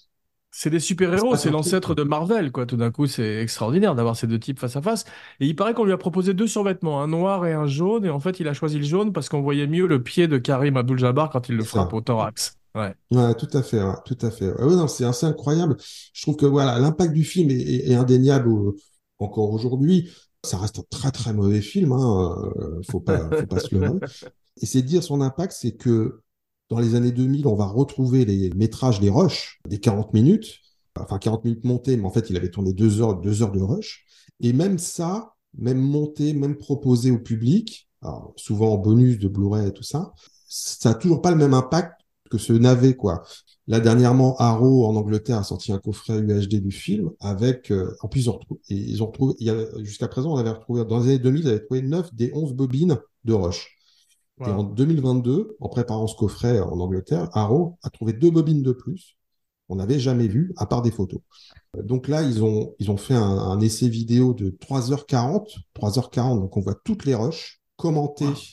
[0.51, 2.65] C'est des super-héros, C'est l'ancêtre de Marvel, quoi.
[2.67, 5.05] Tout d'un coup, c'est extraordinaire d'avoir ces deux types face à face.
[5.41, 8.11] Et il paraît qu'on lui a proposé deux survêtements, un noir et un jaune, et
[8.11, 10.77] en fait, il a choisi le jaune parce qu'on voyait mieux le pied de Karim
[10.79, 11.69] Abdul-Jabbar quand il le ça.
[11.69, 12.55] frappe au thorax.
[12.75, 12.95] Ouais.
[13.11, 14.53] Ouais, tout à fait, tout à fait.
[14.53, 15.77] Ouais, non, c'est assez incroyable.
[16.13, 18.77] Je trouve que voilà, l'impact du film est, est- est indéniable au-
[19.19, 20.11] encore aujourd'hui.
[20.45, 23.99] Ça reste un très très mauvais film, hein, euh, faut pas, faut pas se leurrer.
[24.61, 26.21] Et c'est dire son impact, c'est que
[26.69, 30.61] dans les années 2000, on va retrouver les métrages, les rushs, des 40 minutes,
[30.99, 33.61] enfin 40 minutes montées, mais en fait, il avait tourné deux heures, deux heures de
[33.61, 34.05] rush.
[34.41, 37.89] Et même ça, même monté, même proposé au public,
[38.37, 40.13] souvent en bonus de Blu-ray et tout ça,
[40.49, 41.93] ça a toujours pas le même impact
[42.31, 43.23] que ce navet, quoi.
[43.69, 48.09] Là, dernièrement, Arrow en Angleterre a sorti un coffret UHD du film avec, euh, en
[48.09, 50.51] plus, ils ont retrouvé, et ils ont retrouvé, il y a, jusqu'à présent, on avait
[50.51, 53.77] retrouvé, dans les années 2000, ils avaient trouvé 9 des 11 bobines de Rush.
[54.45, 54.65] Et en Wow.
[54.65, 59.17] 2022, en préparant ce coffret en Angleterre, Arrow a trouvé deux bobines de plus
[59.69, 61.21] qu'on n'avait jamais vues, à part des photos.
[61.85, 66.57] Donc là, ils ont, ils ont fait un, un essai vidéo de 3h40, 3h40, donc
[66.57, 68.45] on voit toutes les rushs commentées Wow.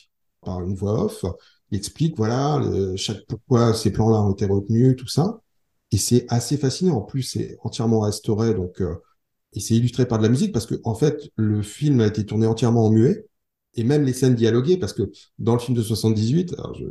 [0.44, 1.26] par une voix off.
[1.72, 5.42] Il explique, voilà, le- chaque, pourquoi ces plans-là ont été retenus, tout ça.
[5.92, 6.98] Et c'est assez fascinant.
[6.98, 8.96] En plus, c'est entièrement restauré, donc, euh,
[9.54, 12.26] et c'est illustré par de la musique parce que, en fait, le film a été
[12.26, 13.26] tourné entièrement en muet.
[13.78, 16.86] Et même les scènes dialoguées, parce que dans le film de 78, alors je,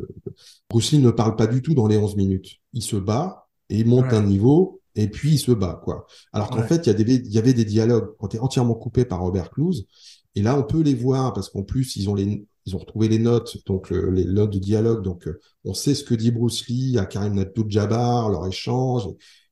[0.68, 2.56] Bruce Lee ne parle pas du tout dans les 11 minutes.
[2.72, 4.14] Il se bat et il monte Ouais.
[4.14, 6.06] un niveau et puis il se bat, quoi.
[6.32, 6.68] Alors qu'en Ouais.
[6.68, 9.04] fait, il y, a des, il y avait des dialogues qui ont été entièrement coupés
[9.04, 9.86] par Robert Clouse.
[10.34, 13.08] Et là, on peut les voir parce qu'en plus, ils ont les, ils ont retrouvé
[13.08, 15.02] les notes, donc le- les notes de dialogue.
[15.02, 19.08] Donc, euh, on sait ce que dit Bruce Lee à Karim Abdul-Jabbar, leur échange,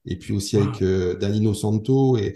[0.06, 0.62] et, puis aussi Wow.
[0.62, 2.16] avec euh, Danilo Santo.
[2.16, 2.34] Et,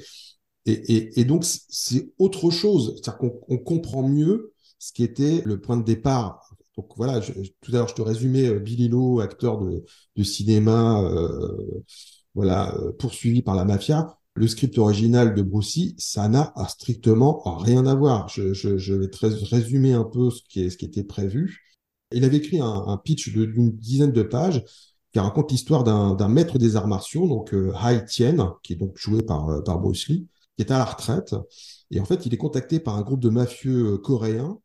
[0.67, 2.93] et, et, et donc, c'est autre chose.
[2.97, 6.43] C'est-à-dire qu'on on comprend mieux ce qui était le point de départ.
[6.77, 9.85] Donc voilà, je- tout à l'heure, je te résumais euh, Billy Lowe, acteur de,
[10.17, 11.83] de cinéma, euh,
[12.35, 14.19] voilà, euh, poursuivi par la mafia.
[14.37, 18.29] Le script original de Bruce Lee, ça n'a strictement rien à voir.
[18.29, 21.05] Je, je, je vais te rés- résumer un peu ce qui, est, ce qui était
[21.05, 21.63] prévu.
[22.13, 24.63] Il avait écrit un, pitch d'une dizaine de pages
[25.13, 28.77] qui raconte l'histoire d'un d'un maître des arts martiaux, donc euh, Hai Tien, qui est
[28.77, 31.35] donc joué par, euh, par Bruce Lee, qui est à la retraite.
[31.91, 34.59] Et en fait, il est contacté par un groupe de mafieux euh, coréens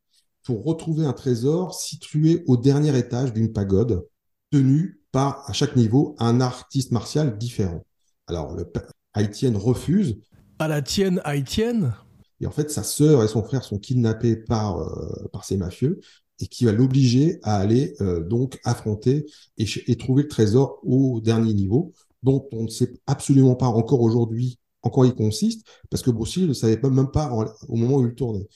[0.43, 4.05] pour retrouver un trésor situé au dernier étage d'une pagode,
[4.51, 7.85] tenu par, à chaque niveau, un artiste martial différent.
[8.27, 8.65] Alors, le
[9.13, 10.17] pa- Haïtien refuse,
[10.59, 11.93] À la tienne, haïtienne
[12.39, 15.99] et en fait, sa sœur et son frère sont kidnappés par, euh, par ces mafieux,
[16.39, 19.27] et qui va l'obliger à aller euh, donc affronter
[19.59, 21.93] et, et trouver le trésor au dernier niveau,
[22.23, 26.35] dont on ne sait absolument pas encore aujourd'hui en quoi il consiste, parce que Bruce
[26.37, 28.47] Lee ne savait pas, même pas en- au moment où il tournait.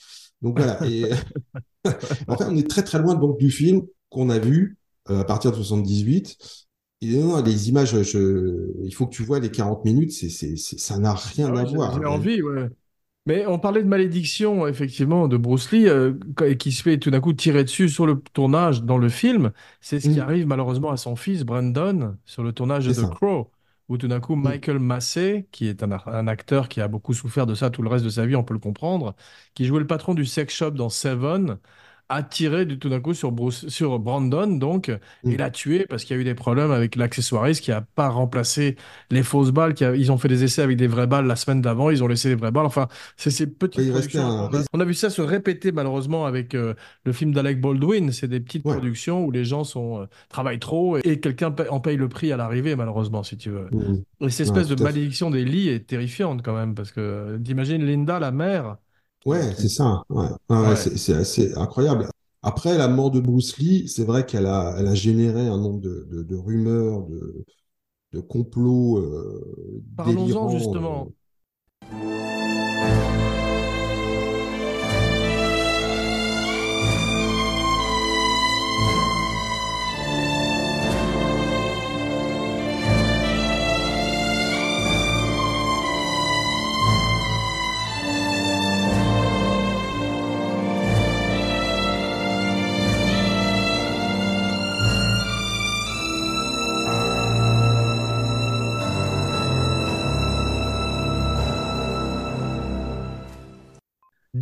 [0.42, 0.80] Donc voilà.
[0.90, 1.04] Et
[2.28, 4.78] en fait, on est très très loin donc du film qu'on a vu
[5.10, 6.36] euh, à partir de 78.
[7.02, 10.78] Non, les images, je, il faut que tu vois les 40 minutes, c'est, c'est, c'est-
[10.78, 12.00] ça n'a Ah rien à ouais, j'ai voir.
[12.00, 12.68] j'ai Mais, envie, ouais.
[13.26, 16.14] Mais on parlait de malédiction, effectivement, de Bruce Lee, euh,
[16.58, 19.52] qui se fait tout d'un coup tirer dessus sur le tournage dans le film.
[19.80, 23.04] C'est ce qui Hum, arrive malheureusement à son fils, Brandon, sur le tournage de The.
[23.04, 23.52] Crow,
[23.88, 24.60] où tout d'un coup, Hum.
[24.60, 27.90] Michael Massey, qui est un, un acteur qui a beaucoup souffert de ça tout le
[27.90, 29.16] reste de sa vie, on peut le comprendre,
[29.54, 31.58] qui jouait le patron du sex shop dans Seven,
[32.08, 35.36] a tiré du, tout d'un coup sur, Bruce, sur Brandon, donc, et hum.
[35.36, 38.76] l'a tué parce qu'il y a eu des problèmes avec l'accessoiriste qui n'a pas remplacé
[39.10, 39.74] les fausses balles.
[39.74, 42.02] Qui a- ils ont fait des essais avec des vraies balles la semaine d'avant, ils
[42.04, 42.66] ont laissé les vraies balles.
[42.66, 44.20] Enfin, c'est ces petites productions.
[44.22, 48.12] un On a, vu ça se répéter malheureusement avec euh, le film d'Alec Baldwin.
[48.12, 48.72] C'est des petites Ouais.
[48.74, 52.32] productions où les gens sont, euh, travaillent trop et, et quelqu'un en paye le prix
[52.32, 53.68] à l'arrivée, malheureusement, si tu veux.
[53.72, 54.02] Hum.
[54.20, 57.38] Et cette Ouais, espèce de malédiction des lits est terrifiante quand même, parce que euh,
[57.38, 58.76] t'imagines Linda, la mère,
[59.26, 60.02] Ouais, c'est ça.
[60.08, 60.76] Ouais, Ouais, ouais, Ouais.
[60.76, 62.08] c'est assez incroyable.
[62.42, 65.80] Après, la mort de Bruce Lee, c'est vrai qu'elle a, elle a généré un nombre
[65.80, 67.44] de, de, de rumeurs, de,
[68.12, 70.50] de complots euh, Parlons-en délirants.
[70.58, 71.08] justement.
[71.92, 73.25] euh.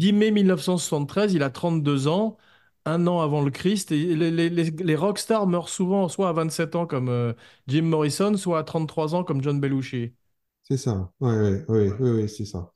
[0.05, 2.37] 10 mai 1973, il a 32 ans,
[2.85, 3.93] un an avant le Christ.
[3.93, 7.33] Et les, les, les, les rockstars meurent souvent soit à 27 ans comme euh,
[7.69, 10.15] Jim Morrison, soit à 33 ans comme John Belushi.
[10.63, 11.11] C'est ça.
[11.21, 12.71] Ouais, ouais, ouais, ouais, c'est ça.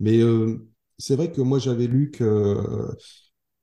[0.00, 0.68] Mais euh,
[0.98, 2.88] c'est vrai que moi, j'avais lu que euh,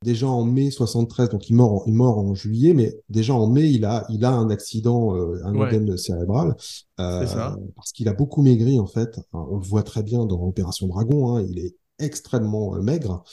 [0.03, 3.47] déjà en mai 73, donc il meurt en, il meurt en juillet, mais déjà en
[3.49, 6.55] mai, il a, il a un accident, euh, un œdème cérébral,
[6.97, 9.17] parce qu'il a beaucoup maigri, en fait.
[9.31, 13.23] Enfin, on le voit très bien dans Opération Dragon, hein, il est extrêmement euh, maigre.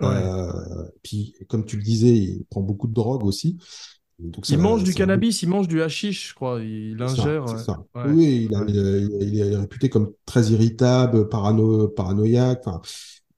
[0.00, 0.08] Ouais.
[0.10, 0.52] Euh,
[1.02, 3.58] puis, comme tu le disais, il prend beaucoup de drogue aussi.
[4.18, 6.60] Donc, Il mange du cannabis, il mange du hashish, je crois.
[6.62, 7.44] Il ça, ingère.
[7.58, 7.84] ça.
[7.94, 8.02] ouais.
[8.04, 8.72] Oui, il, a- ouais.
[9.38, 12.62] est réputé comme très irritable, parano, paranoïaque.
[12.66, 12.80] Enfin,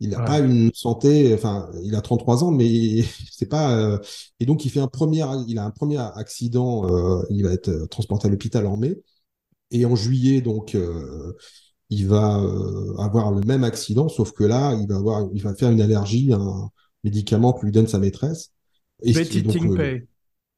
[0.01, 1.33] il n'a pas une santé.
[1.35, 3.03] Enfin, il a 33 ans, mais
[3.33, 3.77] c'est pas.
[3.77, 3.99] euh,
[4.41, 6.87] et donc, il fait un premier, il a un premier accident.
[6.91, 8.97] euh, il va être transporté à l'hôpital en mai.
[9.73, 11.35] Et en juillet, donc, euh,
[11.91, 15.55] il va euh, avoir le même accident, sauf que là, il va avoir, il va
[15.55, 16.71] faire une allergie à un
[17.05, 18.53] médicament que lui donne sa maîtresse.
[19.03, 20.01] Et, Betty donc, euh,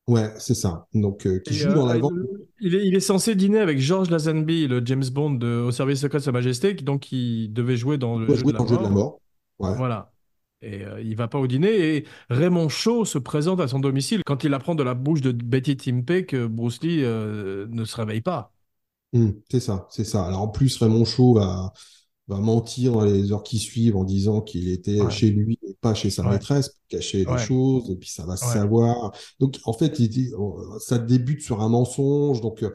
[0.07, 0.87] ouais, c'est ça.
[0.95, 2.15] Donc, euh, qui Et, joue euh, dans la vente.
[2.61, 6.01] il est, il est censé dîner avec George Lazenby, le James Bond de- au service
[6.01, 8.59] secret de Sa Majesté, qui donc il devait jouer dans le jeu jouer de la
[8.59, 9.21] dans le jeu de la mort.
[9.59, 9.75] Ouais.
[9.77, 10.13] Voilà.
[10.63, 11.97] Et euh, il va pas au dîner.
[11.97, 15.33] Et Raymond Shaw se présente à son domicile quand il apprend de la bouche de
[15.33, 18.53] Betty Timpey que Bruce Lee ne se réveille pas.
[19.13, 20.27] Hmm, c'est ça, c'est ça.
[20.27, 21.73] Alors en plus, Raymond Chaud va,
[22.29, 25.75] va mentir dans les heures qui suivent en disant qu'il était Ouais, chez lui et
[25.81, 28.47] pas chez sa ouais, maîtresse, pour cacher des ouais, choses, et puis ça va se
[28.47, 29.13] savoir.
[29.41, 32.43] Donc en fait, il dit- on- ça débute sur un mensonge.
[32.43, 32.71] Donc, euh,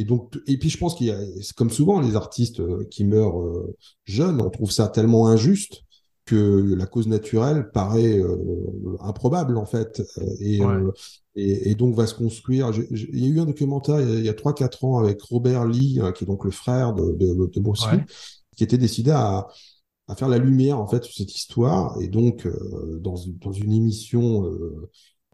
[0.00, 1.18] et, donc, et puis je pense qu'il y a,
[1.56, 5.84] comme souvent les artistes euh, qui meurent euh, jeunes, on trouve ça tellement injuste
[6.26, 8.36] que la cause naturelle paraît euh,
[9.00, 10.02] improbable en fait.
[10.18, 10.92] Euh, Et, ouais, euh,
[11.36, 12.70] et, et donc va se construire.
[12.90, 16.00] Il y a eu un documentaire il y a, a 3-4 ans avec Robert Lee,
[16.00, 18.04] euh, qui est donc le frère de, de, de Bruce Lee,
[18.56, 19.46] qui était décidé à,
[20.08, 22.00] à faire la lumière en fait sur cette histoire.
[22.02, 24.50] Et donc euh, dans, dans une émission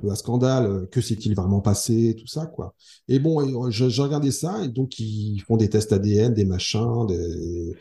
[0.05, 2.75] un scandale, que s'est-il vraiment passé, tout ça quoi.
[3.09, 7.73] Et bon, j'ai regardé ça et donc ils font des tests ADN, des machins, des...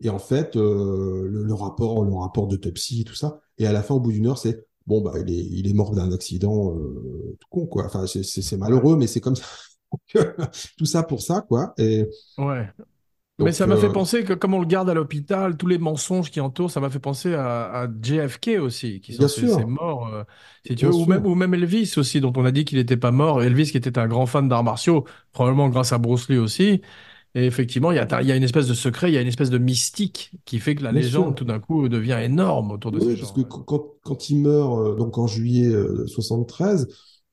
[0.00, 3.40] et en fait euh, le, le rapport, le rapport d'autopsie, tout ça.
[3.58, 5.74] Et à la fin, au bout d'une heure, c'est bon bah il est, il est
[5.74, 7.86] mort d'un accident euh, tout con quoi.
[7.86, 9.44] Enfin c'est malheureux, mais c'est comme ça.
[10.78, 11.74] tout ça pour ça quoi.
[11.78, 12.06] Et
[12.38, 12.68] ouais.
[13.40, 15.78] Mais ça m'a fait euh, penser que comme on le garde à l'hôpital, tous les
[15.78, 19.48] mensonges qui entourent, ça m'a fait penser à, à JFK aussi, qui sont bien ces,
[19.48, 20.24] ces sûr, morts, euh,
[20.66, 21.26] si tu bien veux, ou même, sûr.
[21.26, 23.42] ou même Elvis aussi, dont on a dit qu'il n'était pas mort.
[23.42, 26.82] Elvis qui était un grand fan d'arts martiaux, probablement grâce à Bruce Lee aussi.
[27.34, 29.20] Et effectivement, il y a, il y a une espèce de secret, il y a
[29.20, 31.36] une espèce de mystique qui fait que la Bien légende, sûr.
[31.36, 34.78] tout d'un coup, devient énorme autour de ces Oui, parce que quand, quand il meurt,
[34.78, 36.88] euh, donc en juillet euh, 73,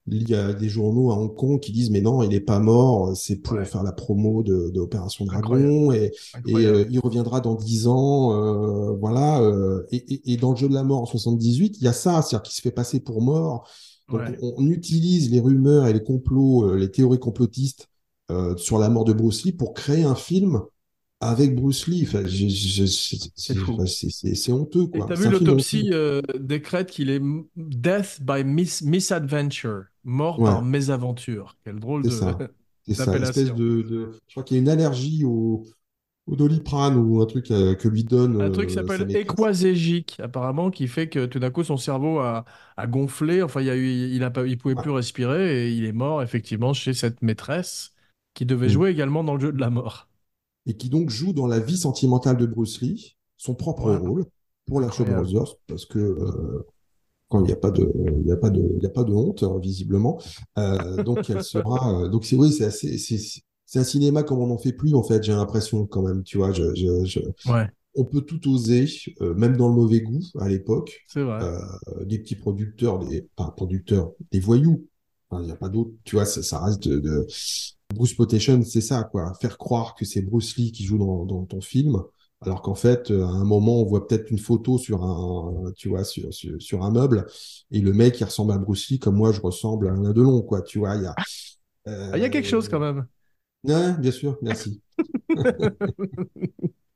[0.08, 2.60] il y a des journaux à Hong Kong qui disent, mais non, il n'est pas
[2.60, 6.12] mort, c'est Ouais, pour ouais, faire la promo de, de Opération incroyable, Dragon, et,
[6.48, 9.42] euh, il reviendra dans 10 ans, euh, voilà.
[9.42, 11.94] euh, et, et, et dans le jeu de la mort en 78, il y a
[11.94, 13.68] ça, c'est-à-dire qu'il se fait passer pour mort.
[14.12, 14.36] Donc Ouais.
[14.42, 17.88] on, on utilise les rumeurs et les complots, euh, les théories complotistes
[18.32, 20.62] euh, sur la mort de Bruce Lee pour créer un film
[21.22, 22.06] avec Bruce Lee.
[22.08, 27.22] Enfin, c'est honteux, Et t'as vu l'autopsie euh, décrète qu'il est
[27.56, 31.56] death by mis misadventure, mort par mésaventure.
[31.64, 32.10] Quel drôle de.
[32.10, 32.38] ça.
[32.94, 35.66] Ça, espèce de, de- Je crois qu'il y a une allergie au,
[36.28, 40.18] au Doliprane ou un truc euh, que lui donne Un truc qui sa s'appelle équaségique,
[40.20, 42.46] apparemment, qui fait que tout d'un coup son cerveau a,
[42.78, 43.42] a gonflé.
[43.42, 44.78] Enfin, il a eu, il a pas, il pouvait Ouais.
[44.82, 47.94] plus respirer et il est mort effectivement chez cette maîtresse
[48.36, 48.70] qui devait Mm.
[48.70, 50.10] jouer également dans le jeu de la mort.
[50.66, 54.26] Et qui donc joue dans la vie sentimentale de Bruce Lee, son propre Ouais, rôle
[54.66, 55.08] pour la incroyable.
[55.08, 56.66] Brothers, parce que euh,
[57.30, 57.92] quand il n'y a pas de,
[58.26, 60.20] il a pas de, il a pas de honte, hein, visiblement.
[60.60, 63.20] Euh, donc elle sera, euh, donc c'est oui, c'est assez, c'est,
[63.66, 65.24] c'est un cinéma comme on n'en fait plus en fait.
[65.24, 68.88] J'ai l'impression quand même, tu vois, je, je, je- Ouais, on peut tout oser,
[69.22, 71.06] euh, même dans le mauvais goût à l'époque.
[71.06, 71.46] c'est vrai.
[72.06, 74.88] Des petits producteurs, des, pas producteurs, des voyous.
[75.30, 77.28] Enfin, Il n'y a pas d'autre, tu vois, ça, ça reste de, de...
[77.96, 79.34] Bruce Potation, c'est ça, quoi.
[79.42, 82.02] Faire croire que c'est Bruce Lee qui joue dans, dans ton film,
[82.42, 85.90] alors qu'en fait, euh, à un moment, on voit peut-être une photo sur un, tu
[85.90, 87.26] vois, sur, sur, sur un meuble,
[87.72, 90.42] et le mec, il ressemble à Bruce Lee comme moi, je ressemble à Alain Delon,
[90.42, 90.62] quoi.
[90.62, 91.20] Tu vois, il y a,
[92.12, 92.70] Ah, il y a quelque chose euh...
[92.70, 93.08] quand même.
[93.64, 94.82] ouais, bien sûr, merci.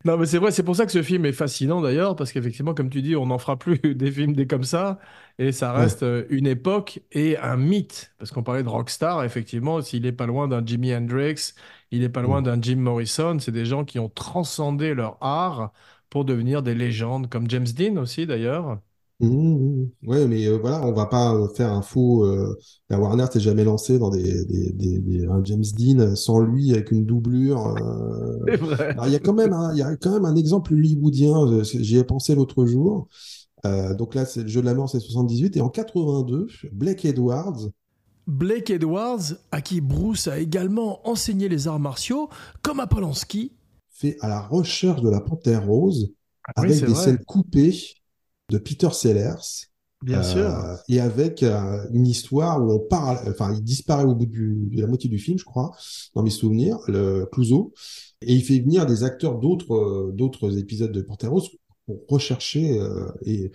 [0.06, 2.74] Non, mais c'est vrai, c'est pour ça que ce film est fascinant d'ailleurs, parce qu'effectivement,
[2.74, 4.98] comme tu dis, on n'en fera plus des films des comme ça,
[5.40, 8.14] et ça reste euh, une époque et un mythe.
[8.20, 11.54] Parce qu'on parlait de rockstar, effectivement, s'il n'est pas loin d'un Jimi Hendrix,
[11.92, 12.44] il n'est pas loin Mm.
[12.44, 15.74] d'un Jim Morrison, c'est des gens qui ont transcendé leur art
[16.12, 18.80] pour devenir des légendes, comme James Dean aussi d'ailleurs.
[19.22, 19.88] Mmh.
[20.08, 22.24] Ouais, mais euh, voilà, on va pas euh, faire un faux.
[22.26, 22.58] Euh,
[22.90, 26.72] la Warner s'est jamais lancé dans des, des, des, des- un James Dean sans lui
[26.72, 27.68] avec une doublure.
[27.68, 28.38] euh.
[29.06, 31.64] Il y a quand même un, il y a quand même un exemple hollywoodien.
[31.64, 33.08] J'y ai pensé l'autre jour.
[33.66, 37.06] Euh, donc là, c'est le jeu de la mort, c'est 78 et en 82, Blake
[37.06, 37.70] Edwards
[38.28, 42.30] Blake Edwards, à qui Bruce a également enseigné les arts martiaux,
[42.62, 43.54] comme à Polanski.
[43.90, 46.14] fait à la recherche de la panthère rose
[46.58, 47.76] Oui, avec des vrai, scènes coupées
[48.50, 49.68] de Peter Sellers.
[50.04, 50.46] bien sûr.
[50.46, 54.70] Euh, et avec euh, une histoire où on parle, enfin, il disparaît au bout du,
[54.72, 55.72] de la moitié du film, je crois,
[56.14, 57.74] dans mes souvenirs, le Clouseau,
[58.22, 61.42] et il fait venir des acteurs d'autres euh, d'autres épisodes de Panteros
[61.90, 63.52] pour rechercher euh, et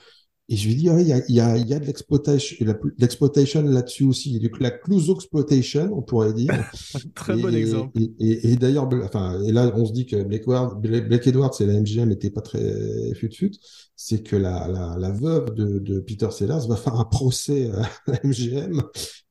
[0.51, 3.62] et je lui dis, ouais, il y a, il y a, y a de l'exploitation
[3.62, 6.53] là-dessus aussi, Il y a de la Clouseau exploitation, on pourrait dire.
[7.14, 7.93] Très Et, bon exemple.
[7.95, 11.80] et, et, et d'ailleurs, enfin, et là, on se dit que Blake Edwards et la
[11.80, 13.53] MGM n'étaient pas très fut-fut.
[13.97, 17.89] C'est que la, la, la veuve de, de Peter Sellers va faire un procès à
[18.12, 18.82] la MGM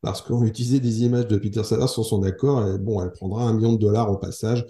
[0.01, 2.67] parce qu'on utilisait des images de Peter Sellers sans son accord.
[2.67, 4.65] Et bon, elle prendra un million de dollars au passage.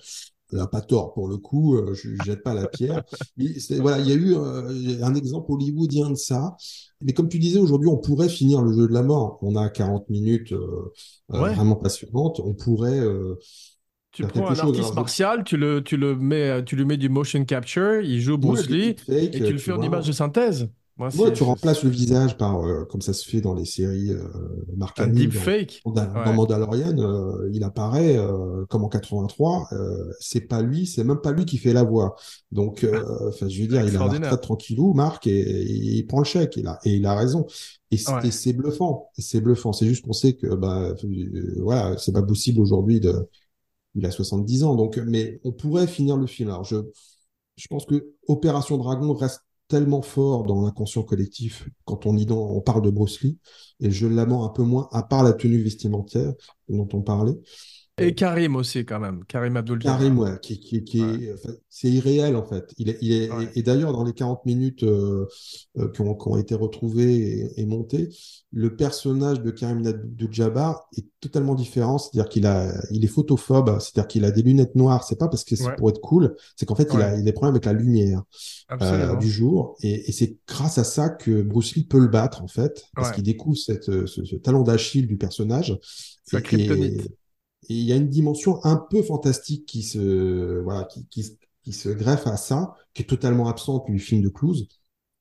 [0.54, 1.76] Elle n'a pas tort pour le coup.
[1.76, 3.04] euh, Je ne jette pas la pierre.
[3.38, 3.48] Mais
[3.80, 6.56] voilà, il y a eu euh, un exemple hollywoodien de ça.
[7.02, 9.40] Mais comme tu disais, aujourd'hui, on pourrait finir le jeu de la mort.
[9.42, 10.92] On a 40 minutes euh,
[11.36, 11.56] Ouais.
[11.56, 12.40] vraiment passionnantes.
[12.40, 13.02] On pourrait
[14.12, 14.60] Tu prends un chose.
[14.60, 18.22] artiste Alors, martial, tu le, tu le mets, tu lui mets du motion capture, il
[18.22, 18.96] joue Bruce Lee,
[19.32, 20.70] et tu le fais en image de synthèse.
[20.98, 24.24] Moi, tu remplaces le visage par, euh, comme ça se fait dans les séries euh,
[24.78, 25.82] Mark un dans, deepfake.
[25.86, 26.34] dans Ouais.
[26.34, 29.68] Mandalorian, euh, il apparaît euh, comme en 83.
[29.74, 32.16] euh, c'est pas lui, c'est même pas lui qui fait la voix.
[32.52, 36.06] Donc, euh, enfin, je veux dire, il a la retraite tranquillou, Marc, et, et il
[36.08, 36.58] prend le chèque.
[36.58, 37.46] Il a, et il a raison.
[37.92, 38.54] Et c'est Ouais.
[38.54, 39.10] bluffant.
[39.18, 39.74] C'est bluffant.
[39.74, 40.94] C'est juste qu'on sait que, bah,
[41.58, 43.28] voilà, c'est pas possible aujourd'hui de.
[43.96, 46.50] Il a 70 ans, donc, mais on pourrait finir le film.
[46.50, 46.78] Alors, je,
[47.58, 52.62] je pense que Opération Dragon reste tellement fort dans l'inconscient collectif quand on, ident- on
[52.62, 53.38] parle de Bruce Lee,
[53.80, 56.34] et je l'amends un peu moins, à part la tenue vestimentaire
[56.70, 57.36] dont on parlait.
[58.00, 59.24] Et Karim aussi, quand même.
[59.26, 60.00] Karim Abdul-Jabbar.
[60.00, 62.74] Karim, ouais, qui, qui, qui est, enfin, c'est irréel en fait.
[62.80, 63.46] Il est, il est, Ouais.
[63.54, 65.28] et, et d'ailleurs, dans les 40 minutes euh,
[65.78, 67.14] euh, qui, ont, qui ont été retrouvées
[67.56, 68.10] et, et montées,
[68.52, 72.00] le personnage de Karim Abdul-Jabbar est totalement différent.
[72.00, 75.04] C'est-à-dire qu'il a, il est photophobe, c'est-à-dire qu'il a des lunettes noires.
[75.04, 75.76] C'est pas parce que c'est Ouais.
[75.76, 78.24] pour être cool, c'est qu'en fait, il a, il a des problèmes avec la lumière
[78.82, 79.76] euh, du jour.
[79.84, 83.12] Et, et c'est grâce à ça que Bruce Lee peut le battre, en fait, parce
[83.12, 85.78] qu'il découvre cette, ce, ce talon d'Achille du personnage.
[86.26, 87.12] Sa kryptonite.
[87.70, 91.34] Et- il y a une dimension un peu fantastique qui se, voilà, qui, qui, se-
[91.64, 94.68] qui se greffe à ça, qui est totalement absente du film de Clouse.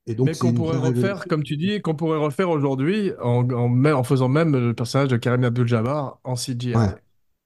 [0.06, 4.02] Et donc, Mais qu'on pourrait refaire, comme tu dis, qu'on pourrait refaire aujourd'hui en, en,
[4.02, 6.74] faisant même le personnage de Karim Abdul-Jabbar en CGI.
[6.74, 6.88] Ouais.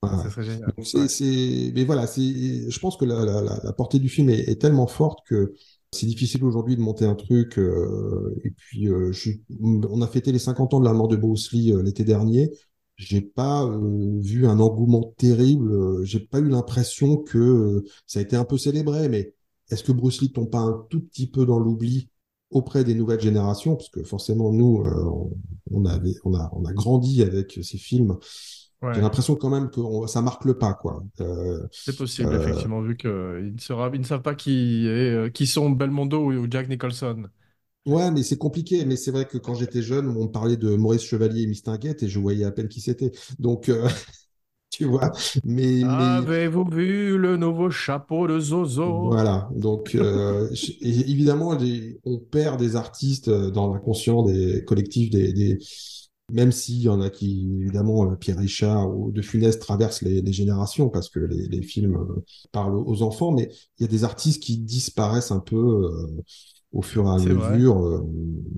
[0.02, 0.72] Ça serait génial.
[0.76, 1.08] Donc, c'est, Ouais.
[1.08, 4.48] c'est, mais voilà, c'est, je pense que la, la, la, la portée du film est,
[4.48, 5.54] est tellement forte que
[5.92, 7.58] c'est difficile aujourd'hui de monter un truc.
[7.58, 9.30] euh, et puis, euh, je,
[9.60, 12.50] on a fêté les 50 ans de la mort de Bruce Lee euh, l'été dernier.
[12.96, 15.70] J'ai pas euh, vu un engouement terrible.
[15.72, 19.08] euh, J'ai pas eu l'impression que euh, ça a été un peu célébré.
[19.08, 19.34] Mais
[19.70, 22.08] est-ce que Bruce Lee tombe pas un tout petit peu dans l'oubli
[22.50, 23.76] auprès des nouvelles générations?
[23.76, 25.28] Parce que forcément, nous, euh,
[25.72, 28.16] on, avait, on a, on a grandi avec ces films.
[28.92, 31.04] J'ai l'impression quand même que on- ça marque le pas, quoi.
[31.78, 36.46] C'est possible, effectivement, vu qu'ils ne, savent pas qui, est, qui sont Belmondo ou, ou
[36.50, 37.28] Jack Nicholson.
[37.86, 38.84] Ouais, mais c'est compliqué.
[38.84, 42.08] Mais c'est vrai que quand j'étais jeune, on parlait de Maurice Chevalier et Mistinguett et
[42.08, 43.12] je voyais à peine qui c'était.
[43.38, 43.88] Donc, euh,
[44.70, 45.12] tu vois.
[45.44, 48.84] Mais, mais Avez-vous vu le nouveau chapeau de Zozo?
[48.84, 49.48] voilà.
[49.54, 50.48] Donc, euh,
[50.80, 55.58] évidemment, les- on perd des artistes euh, dans l'inconscient des collectifs, des, des-
[56.32, 60.32] même s'il y en a qui, évidemment, Pierre Richard ou De Funès traversent les, les
[60.32, 61.98] générations parce que les, les films
[62.52, 66.24] parlent aux enfants, mais il y a des artistes qui disparaissent un peu euh,
[66.76, 67.82] au fur et à mesure.
[67.84, 68.06] euh,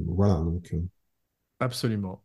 [0.08, 0.36] voilà.
[0.36, 0.80] Donc, euh,
[1.60, 2.22] Absolument.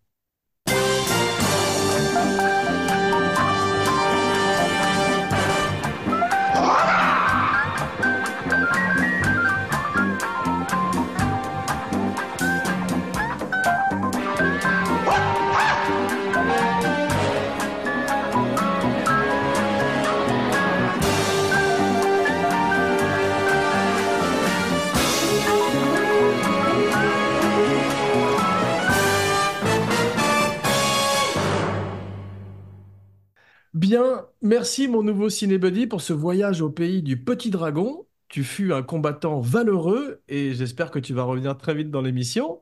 [33.93, 38.07] Bien, merci mon nouveau cinébuddy pour ce voyage au pays du Petit Dragon.
[38.27, 42.59] Tu fus un combattant valeureux et j'espère que tu vas revenir très vite dans l'émission.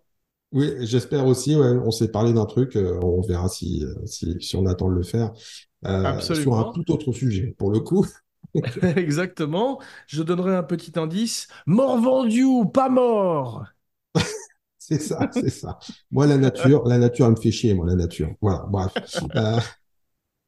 [0.52, 1.56] Oui, j'espère aussi.
[1.56, 2.76] Ouais, on s'est parlé d'un truc.
[2.76, 5.32] euh, on verra si, euh, si, si on attend de le faire
[5.86, 7.56] euh, sur un tout autre sujet.
[7.58, 8.06] Pour le coup,
[8.98, 9.80] Exactement.
[10.08, 11.48] Je donnerai un petit indice.
[11.66, 13.64] Mort vendu ou pas mort?
[14.78, 15.80] c'est ça, c'est ça.
[16.12, 17.74] Moi, la nature, la nature, elle me fait chier.
[17.74, 18.32] Moi, la nature.
[18.42, 18.66] Voilà.
[18.68, 18.92] Bref.
[19.38, 19.60] Euh,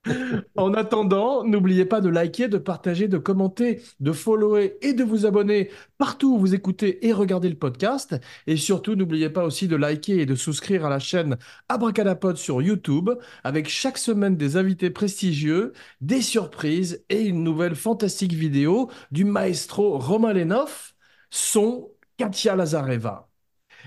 [0.56, 5.26] En attendant, n'oubliez pas de liker, de partager, de commenter, de follower et de vous
[5.26, 8.16] abonner partout où vous écoutez et regardez le podcast.
[8.48, 11.38] Et surtout, n'oubliez pas aussi de liker et de souscrire à la chaîne
[11.70, 13.10] Abracadapod sur YouTube
[13.44, 19.98] avec chaque semaine des invités prestigieux, des surprises et une nouvelle fantastique vidéo du maestro
[20.00, 20.96] Romain Lenoff,
[21.30, 23.33] son Katia Lazareva.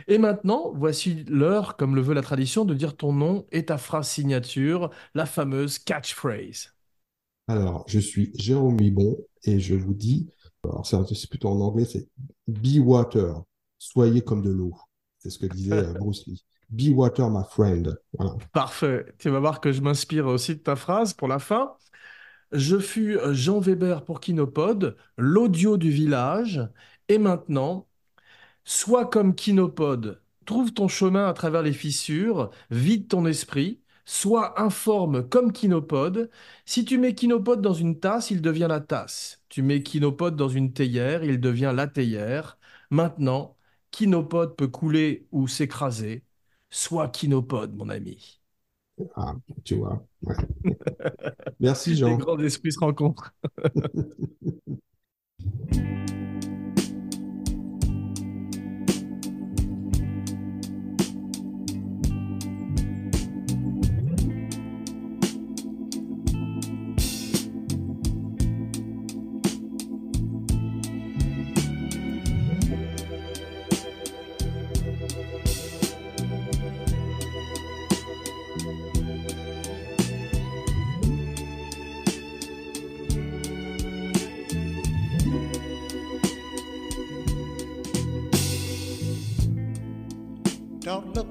[0.09, 3.79] Et maintenant, voici l'heure, comme le veut la tradition, de dire ton nom et ta
[3.79, 6.73] phrase signature, la fameuse catchphrase.
[7.49, 10.29] alors, je suis Jérôme Mibon et je vous dis,
[10.65, 12.09] alors c'est plutôt en anglais, c'est
[12.49, 13.43] Be water.
[13.79, 14.75] Soyez comme de l'eau.
[15.19, 16.45] C'est ce que disait euh, Bruce Lee.
[16.71, 17.97] Be water, my friend.
[18.13, 18.37] Voilà.
[18.53, 19.07] Parfait.
[19.19, 21.75] Tu vas voir que je m'inspire aussi de ta phrase pour la fin.
[22.53, 26.69] Je fus Jean Weber pour Kinopod, l'audio du village.
[27.09, 27.87] Et maintenant,
[28.67, 30.23] sois comme Kinopod.
[30.47, 33.83] Trouve ton chemin à travers les fissures, vide ton esprit.
[34.07, 36.31] Sois informe comme Kinopod.
[36.67, 39.43] Si tu mets Kinopod dans une tasse, il devient la tasse.
[39.51, 42.59] Tu mets Kinopod dans une théière, il devient la théière.
[42.91, 43.59] Maintenant,
[43.93, 46.25] Kinopod peut couler ou s'écraser.
[46.71, 48.41] Sois Kinopod, mon ami.
[49.15, 50.07] Ah, tu vois.
[50.23, 50.35] Ouais.
[51.61, 52.17] Merci, Les Jean.
[52.17, 53.35] grands esprits se rencontrent.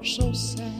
[0.06, 0.75] so sad.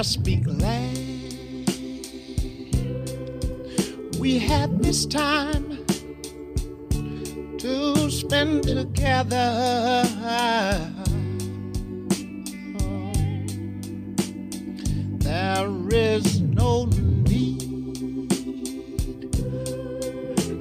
[0.00, 0.96] Just be glad
[4.18, 5.84] we had this time
[7.58, 10.02] to spend together.
[15.18, 17.60] There is no need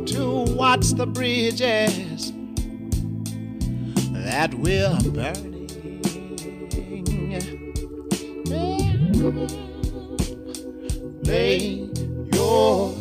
[0.07, 2.33] to watch the bridges
[4.11, 5.48] that we're burning.
[11.23, 11.89] Lay
[12.31, 12.98] your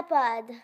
[0.00, 0.56] Abracadapod.